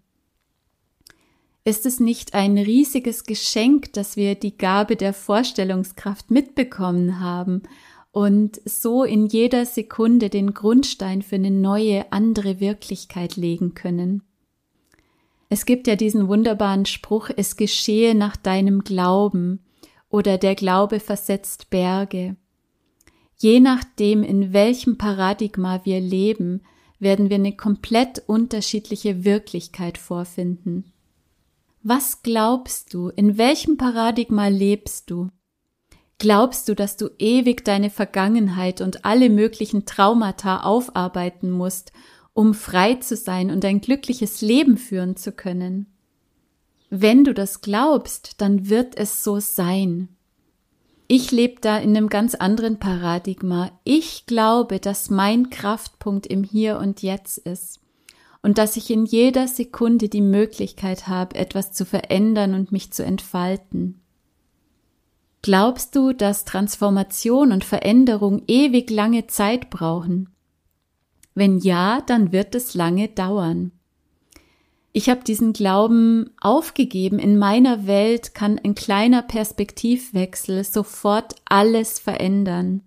Ist 1.64 1.86
es 1.86 2.00
nicht 2.00 2.34
ein 2.34 2.58
riesiges 2.58 3.24
Geschenk, 3.24 3.92
dass 3.92 4.16
wir 4.16 4.34
die 4.34 4.58
Gabe 4.58 4.96
der 4.96 5.14
Vorstellungskraft 5.14 6.30
mitbekommen 6.30 7.20
haben 7.20 7.62
und 8.10 8.60
so 8.64 9.04
in 9.04 9.26
jeder 9.26 9.66
Sekunde 9.66 10.30
den 10.30 10.52
Grundstein 10.52 11.22
für 11.22 11.36
eine 11.36 11.52
neue, 11.52 12.10
andere 12.10 12.58
Wirklichkeit 12.58 13.36
legen 13.36 13.74
können? 13.74 14.27
Es 15.48 15.64
gibt 15.64 15.86
ja 15.86 15.96
diesen 15.96 16.28
wunderbaren 16.28 16.84
Spruch, 16.84 17.30
es 17.34 17.56
geschehe 17.56 18.14
nach 18.14 18.36
deinem 18.36 18.84
Glauben 18.84 19.60
oder 20.10 20.38
der 20.38 20.54
Glaube 20.54 21.00
versetzt 21.00 21.70
Berge. 21.70 22.36
Je 23.36 23.60
nachdem, 23.60 24.22
in 24.22 24.52
welchem 24.52 24.98
Paradigma 24.98 25.84
wir 25.84 26.00
leben, 26.00 26.62
werden 26.98 27.30
wir 27.30 27.36
eine 27.36 27.56
komplett 27.56 28.22
unterschiedliche 28.26 29.24
Wirklichkeit 29.24 29.96
vorfinden. 29.96 30.92
Was 31.82 32.22
glaubst 32.22 32.92
du? 32.92 33.08
In 33.08 33.38
welchem 33.38 33.76
Paradigma 33.76 34.48
lebst 34.48 35.10
du? 35.10 35.28
Glaubst 36.18 36.68
du, 36.68 36.74
dass 36.74 36.96
du 36.96 37.08
ewig 37.18 37.64
deine 37.64 37.90
Vergangenheit 37.90 38.80
und 38.80 39.04
alle 39.04 39.30
möglichen 39.30 39.86
Traumata 39.86 40.64
aufarbeiten 40.64 41.52
musst 41.52 41.92
um 42.34 42.54
frei 42.54 42.94
zu 42.94 43.16
sein 43.16 43.50
und 43.50 43.64
ein 43.64 43.80
glückliches 43.80 44.40
Leben 44.40 44.76
führen 44.76 45.16
zu 45.16 45.32
können. 45.32 45.86
Wenn 46.90 47.24
du 47.24 47.34
das 47.34 47.60
glaubst, 47.60 48.40
dann 48.40 48.68
wird 48.68 48.96
es 48.96 49.22
so 49.22 49.40
sein. 49.40 50.08
Ich 51.06 51.32
lebe 51.32 51.60
da 51.60 51.78
in 51.78 51.96
einem 51.96 52.08
ganz 52.08 52.34
anderen 52.34 52.78
Paradigma. 52.78 53.70
Ich 53.84 54.26
glaube, 54.26 54.78
dass 54.78 55.10
mein 55.10 55.50
Kraftpunkt 55.50 56.26
im 56.26 56.44
Hier 56.44 56.78
und 56.78 57.02
Jetzt 57.02 57.38
ist 57.38 57.80
und 58.42 58.58
dass 58.58 58.76
ich 58.76 58.90
in 58.90 59.04
jeder 59.04 59.48
Sekunde 59.48 60.08
die 60.08 60.20
Möglichkeit 60.20 61.08
habe, 61.08 61.36
etwas 61.36 61.72
zu 61.72 61.84
verändern 61.84 62.54
und 62.54 62.72
mich 62.72 62.92
zu 62.92 63.04
entfalten. 63.04 64.00
Glaubst 65.42 65.94
du, 65.96 66.12
dass 66.12 66.44
Transformation 66.44 67.52
und 67.52 67.64
Veränderung 67.64 68.42
ewig 68.46 68.90
lange 68.90 69.26
Zeit 69.28 69.70
brauchen? 69.70 70.28
Wenn 71.38 71.58
ja, 71.58 72.00
dann 72.00 72.32
wird 72.32 72.56
es 72.56 72.74
lange 72.74 73.06
dauern. 73.06 73.70
Ich 74.90 75.08
habe 75.08 75.22
diesen 75.22 75.52
Glauben 75.52 76.30
aufgegeben. 76.40 77.20
In 77.20 77.38
meiner 77.38 77.86
Welt 77.86 78.34
kann 78.34 78.58
ein 78.58 78.74
kleiner 78.74 79.22
Perspektivwechsel 79.22 80.64
sofort 80.64 81.36
alles 81.44 82.00
verändern. 82.00 82.82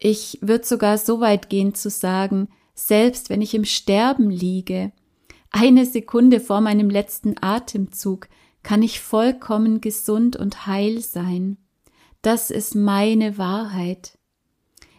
Ich 0.00 0.40
würde 0.42 0.66
sogar 0.66 0.98
so 0.98 1.20
weit 1.20 1.48
gehen 1.48 1.72
zu 1.72 1.88
sagen, 1.88 2.48
selbst 2.74 3.30
wenn 3.30 3.40
ich 3.40 3.54
im 3.54 3.64
Sterben 3.64 4.28
liege, 4.28 4.90
eine 5.52 5.86
Sekunde 5.86 6.40
vor 6.40 6.60
meinem 6.60 6.90
letzten 6.90 7.36
Atemzug, 7.40 8.26
kann 8.64 8.82
ich 8.82 8.98
vollkommen 8.98 9.80
gesund 9.80 10.34
und 10.34 10.66
heil 10.66 11.00
sein. 11.00 11.58
Das 12.22 12.50
ist 12.50 12.74
meine 12.74 13.38
Wahrheit. 13.38 14.18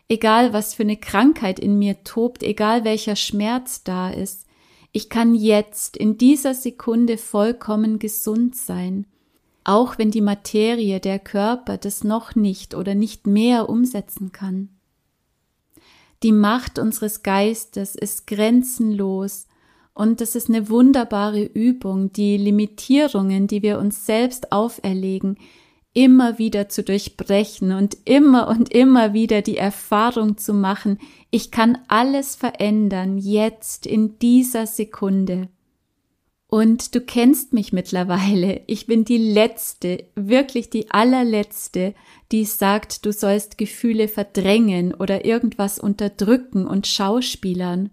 Egal 0.09 0.53
was 0.53 0.73
für 0.73 0.83
eine 0.83 0.97
Krankheit 0.97 1.59
in 1.59 1.77
mir 1.77 2.03
tobt, 2.03 2.41
egal 2.41 2.85
welcher 2.85 3.15
Schmerz 3.15 3.83
da 3.83 4.09
ist, 4.09 4.45
ich 4.93 5.09
kann 5.09 5.35
jetzt 5.35 5.97
in 5.97 6.17
dieser 6.17 6.53
Sekunde 6.53 7.17
vollkommen 7.17 7.99
gesund 7.99 8.55
sein, 8.55 9.05
auch 9.63 9.97
wenn 9.97 10.11
die 10.11 10.21
Materie, 10.21 11.01
der 11.01 11.19
Körper 11.19 11.77
das 11.77 12.03
noch 12.03 12.35
nicht 12.35 12.73
oder 12.73 12.95
nicht 12.95 13.27
mehr 13.27 13.67
umsetzen 13.67 14.31
kann. 14.31 14.69
Die 16.23 16.31
Macht 16.31 16.79
unseres 16.79 17.21
Geistes 17.21 17.95
ist 17.95 18.27
grenzenlos 18.27 19.47
und 19.93 20.21
das 20.21 20.35
ist 20.35 20.47
eine 20.47 20.69
wunderbare 20.69 21.43
Übung, 21.43 22.13
die 22.13 22.37
Limitierungen, 22.37 23.47
die 23.47 23.61
wir 23.61 23.77
uns 23.77 24.05
selbst 24.05 24.51
auferlegen, 24.51 25.37
immer 25.97 26.37
wieder 26.37 26.69
zu 26.69 26.83
durchbrechen 26.83 27.71
und 27.71 27.97
immer 28.05 28.49
und 28.49 28.71
immer 28.71 29.13
wieder 29.13 29.41
die 29.41 29.57
Erfahrung 29.57 30.37
zu 30.37 30.53
machen, 30.53 30.99
ich 31.31 31.49
kann 31.49 31.79
alles 31.87 32.35
verändern, 32.35 33.17
jetzt, 33.17 33.87
in 33.87 34.19
dieser 34.19 34.67
Sekunde. 34.67 35.49
Und 36.45 36.93
du 36.93 37.01
kennst 37.01 37.51
mich 37.51 37.73
mittlerweile. 37.73 38.61
Ich 38.67 38.85
bin 38.85 39.05
die 39.05 39.17
Letzte, 39.17 40.05
wirklich 40.13 40.69
die 40.69 40.91
allerletzte, 40.91 41.95
die 42.31 42.45
sagt, 42.45 43.03
du 43.03 43.11
sollst 43.11 43.57
Gefühle 43.57 44.07
verdrängen 44.07 44.93
oder 44.93 45.25
irgendwas 45.25 45.79
unterdrücken 45.79 46.67
und 46.67 46.85
schauspielern. 46.85 47.89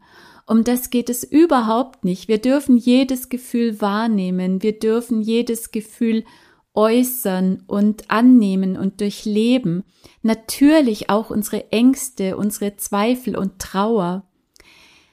Um 0.47 0.63
das 0.63 0.91
geht 0.91 1.09
es 1.09 1.25
überhaupt 1.25 2.05
nicht. 2.05 2.29
Wir 2.29 2.37
dürfen 2.37 2.77
jedes 2.77 3.31
Gefühl 3.31 3.81
wahrnehmen. 3.81 4.63
Wir 4.63 4.79
dürfen 4.79 5.23
jedes 5.23 5.71
Gefühl 5.71 6.25
äußern 6.75 7.63
und 7.67 8.11
annehmen 8.11 8.77
und 8.77 9.01
durchleben, 9.01 9.85
natürlich 10.23 11.09
auch 11.09 11.31
unsere 11.31 11.71
Ängste, 11.73 12.37
unsere 12.37 12.77
Zweifel 12.77 13.37
und 13.37 13.59
Trauer. 13.59 14.25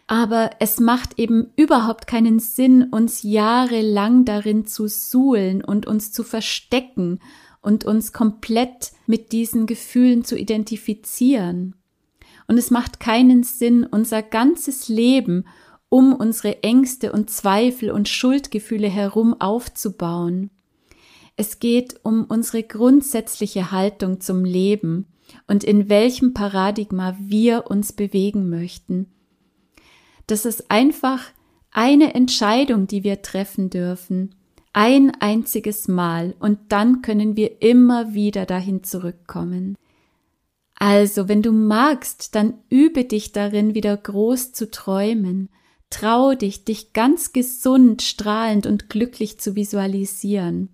Aber 0.08 0.50
es 0.60 0.80
macht 0.80 1.18
eben 1.20 1.52
überhaupt 1.56 2.08
keinen 2.08 2.40
Sinn, 2.40 2.84
uns 2.92 3.24
jahrelang 3.24 4.26
darin 4.26 4.66
zu 4.66 4.88
suhlen 4.88 5.64
und 5.64 5.88
uns 5.88 6.12
zu 6.12 6.24
verstecken 6.24 7.20
und 7.62 7.86
uns 7.86 8.12
komplett 8.12 8.92
mit 9.06 9.32
diesen 9.32 9.68
Gefühlen 9.68 10.26
zu 10.26 10.38
identifizieren. 10.38 11.76
Und 12.48 12.58
es 12.58 12.72
macht 12.72 13.00
keinen 13.00 13.44
Sinn, 13.44 13.86
unser 13.86 14.22
ganzes 14.22 14.90
Leben 14.90 15.46
um 15.88 16.14
unsere 16.14 16.64
Ängste 16.64 17.12
und 17.12 17.30
Zweifel 17.30 17.92
und 17.92 18.10
Schuldgefühle 18.10 18.88
herum 18.88 19.40
aufzubauen. 19.40 20.50
Es 21.36 21.60
geht 21.60 22.00
um 22.04 22.26
unsere 22.26 22.64
grundsätzliche 22.64 23.72
Haltung 23.72 24.20
zum 24.20 24.46
Leben 24.46 25.08
und 25.48 25.64
in 25.64 25.90
welchem 25.90 26.34
Paradigma 26.34 27.16
wir 27.20 27.70
uns 27.70 27.94
bewegen 27.94 28.50
möchten. 28.50 29.08
Das 30.28 30.46
ist 30.46 30.70
einfach 30.70 31.24
eine 31.72 32.14
Entscheidung, 32.14 32.88
die 32.88 33.04
wir 33.04 33.22
treffen 33.22 33.70
dürfen, 33.70 34.36
ein 34.74 35.12
einziges 35.20 35.88
Mal, 35.88 36.36
und 36.40 36.60
dann 36.70 37.02
können 37.02 37.36
wir 37.36 37.62
immer 37.62 38.14
wieder 38.14 38.46
dahin 38.46 38.84
zurückkommen. 38.84 39.76
Also, 40.76 41.28
wenn 41.28 41.42
du 41.42 41.52
magst, 41.52 42.36
dann 42.36 42.56
übe 42.70 43.04
dich 43.04 43.34
darin, 43.34 43.76
wieder 43.76 43.96
groß 43.96 44.54
zu 44.54 44.72
träumen. 44.72 45.50
Trau 45.90 46.34
dich, 46.34 46.64
dich 46.64 46.94
ganz 46.94 47.34
gesund, 47.34 48.02
strahlend 48.02 48.66
und 48.66 48.90
glücklich 48.90 49.40
zu 49.40 49.56
visualisieren. 49.56 50.70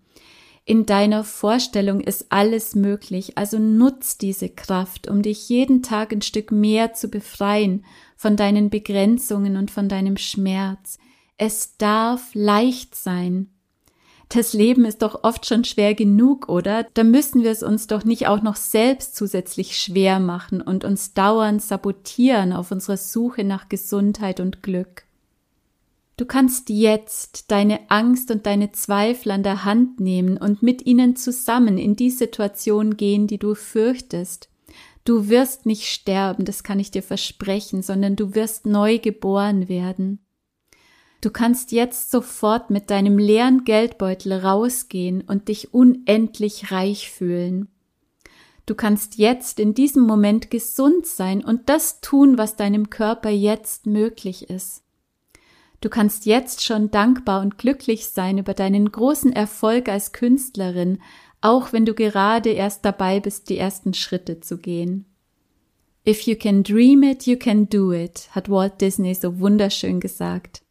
In 0.70 0.86
deiner 0.86 1.24
Vorstellung 1.24 2.02
ist 2.02 2.26
alles 2.28 2.76
möglich, 2.76 3.38
also 3.38 3.58
nutz 3.58 4.18
diese 4.18 4.50
Kraft, 4.50 5.08
um 5.10 5.22
dich 5.22 5.48
jeden 5.48 5.82
Tag 5.82 6.12
ein 6.12 6.22
Stück 6.22 6.52
mehr 6.52 6.92
zu 6.92 7.08
befreien 7.08 7.86
von 8.18 8.36
deinen 8.36 8.70
Begrenzungen 8.70 9.56
und 9.56 9.72
von 9.72 9.88
deinem 9.88 10.18
Schmerz. 10.18 11.00
Es 11.38 11.78
darf 11.78 12.32
leicht 12.34 12.96
sein. 12.96 13.50
Das 14.28 14.52
Leben 14.52 14.84
ist 14.84 15.04
doch 15.04 15.24
oft 15.24 15.46
schon 15.46 15.64
schwer 15.64 15.96
genug, 15.96 16.50
oder? 16.50 16.86
Da 16.96 17.06
müssen 17.06 17.44
wir 17.44 17.52
es 17.52 17.64
uns 17.64 17.88
doch 17.88 18.04
nicht 18.04 18.28
auch 18.28 18.42
noch 18.42 18.58
selbst 18.58 19.16
zusätzlich 19.16 19.80
schwer 19.80 20.20
machen 20.20 20.62
und 20.62 20.84
uns 20.84 21.14
dauernd 21.14 21.62
sabotieren 21.62 22.52
auf 22.52 22.72
unserer 22.72 22.98
Suche 22.98 23.46
nach 23.46 23.70
Gesundheit 23.70 24.42
und 24.42 24.64
Glück. 24.64 25.07
Du 26.18 26.26
kannst 26.26 26.70
jetzt 26.72 27.52
deine 27.52 27.92
Angst 27.92 28.32
und 28.32 28.48
deine 28.48 28.72
Zweifel 28.72 29.32
an 29.32 29.44
der 29.44 29.66
Hand 29.66 30.00
nehmen 30.00 30.38
und 30.38 30.64
mit 30.64 30.84
ihnen 30.88 31.16
zusammen 31.16 31.78
in 31.78 31.96
die 31.96 32.10
Situation 32.10 32.98
gehen, 32.98 33.28
die 33.28 33.38
du 33.38 33.54
fürchtest. 33.54 34.50
Du 35.06 35.30
wirst 35.30 35.68
nicht 35.68 35.86
sterben, 35.86 36.44
das 36.44 36.64
kann 36.64 36.80
ich 36.80 36.90
dir 36.90 37.04
versprechen, 37.04 37.84
sondern 37.84 38.16
du 38.16 38.34
wirst 38.34 38.66
neu 38.66 38.98
geboren 38.98 39.70
werden. 39.70 40.20
Du 41.22 41.30
kannst 41.30 41.72
jetzt 41.72 42.10
sofort 42.10 42.72
mit 42.72 42.90
deinem 42.90 43.20
leeren 43.20 43.64
Geldbeutel 43.64 44.34
rausgehen 44.34 45.22
und 45.22 45.48
dich 45.50 45.72
unendlich 45.72 46.72
reich 46.72 47.12
fühlen. 47.12 47.70
Du 48.66 48.74
kannst 48.74 49.18
jetzt 49.18 49.60
in 49.60 49.76
diesem 49.76 50.04
Moment 50.04 50.50
gesund 50.50 51.06
sein 51.06 51.46
und 51.46 51.70
das 51.70 52.02
tun, 52.02 52.40
was 52.40 52.56
deinem 52.56 52.90
Körper 52.90 53.30
jetzt 53.30 53.86
möglich 53.86 54.50
ist. 54.50 54.84
Du 55.82 55.90
kannst 55.90 56.26
jetzt 56.26 56.64
schon 56.64 56.90
dankbar 56.90 57.42
und 57.42 57.58
glücklich 57.58 58.08
sein 58.08 58.38
über 58.38 58.54
deinen 58.54 58.92
großen 58.92 59.32
Erfolg 59.32 59.90
als 59.90 60.12
Künstlerin, 60.12 61.00
auch 61.42 61.72
wenn 61.72 61.86
du 61.86 61.94
gerade 61.94 62.50
erst 62.50 62.84
dabei 62.84 63.20
bist, 63.20 63.50
die 63.50 63.58
ersten 63.58 63.94
Schritte 63.94 64.40
zu 64.40 64.58
gehen. 64.58 65.06
If 66.08 66.22
you 66.22 66.36
can 66.36 66.64
dream 66.64 67.04
it, 67.04 67.28
you 67.28 67.38
can 67.38 67.68
do 67.68 67.92
it, 67.92 68.30
hat 68.32 68.50
Walt 68.50 68.82
Disney 68.82 69.14
so 69.14 69.40
wunderschön 69.40 70.00
gesagt. 70.00 70.62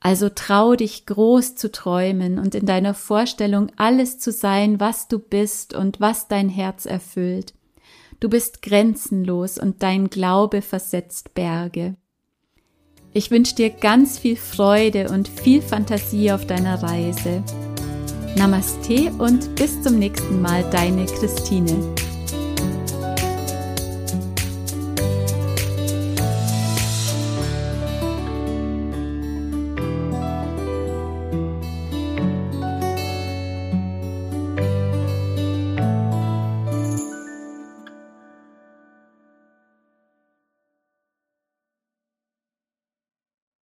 Also 0.00 0.30
trau 0.30 0.74
dich 0.74 1.06
groß 1.06 1.54
zu 1.54 1.70
träumen 1.70 2.40
und 2.40 2.56
in 2.56 2.66
deiner 2.66 2.94
Vorstellung 2.94 3.70
alles 3.76 4.18
zu 4.18 4.32
sein, 4.32 4.80
was 4.80 5.06
du 5.06 5.20
bist 5.20 5.74
und 5.74 6.00
was 6.00 6.26
dein 6.26 6.48
Herz 6.48 6.86
erfüllt. 6.86 7.54
Du 8.18 8.28
bist 8.28 8.62
grenzenlos 8.62 9.58
und 9.58 9.82
dein 9.82 10.10
Glaube 10.10 10.62
versetzt 10.62 11.34
Berge. 11.34 11.96
Ich 13.14 13.30
wünsche 13.30 13.54
dir 13.54 13.68
ganz 13.68 14.18
viel 14.18 14.36
Freude 14.36 15.10
und 15.10 15.28
viel 15.28 15.60
Fantasie 15.60 16.32
auf 16.32 16.46
deiner 16.46 16.82
Reise. 16.82 17.42
Namaste 18.36 19.12
und 19.18 19.54
bis 19.54 19.82
zum 19.82 19.98
nächsten 19.98 20.40
Mal, 20.40 20.64
deine 20.70 21.04
Christine. 21.04 21.94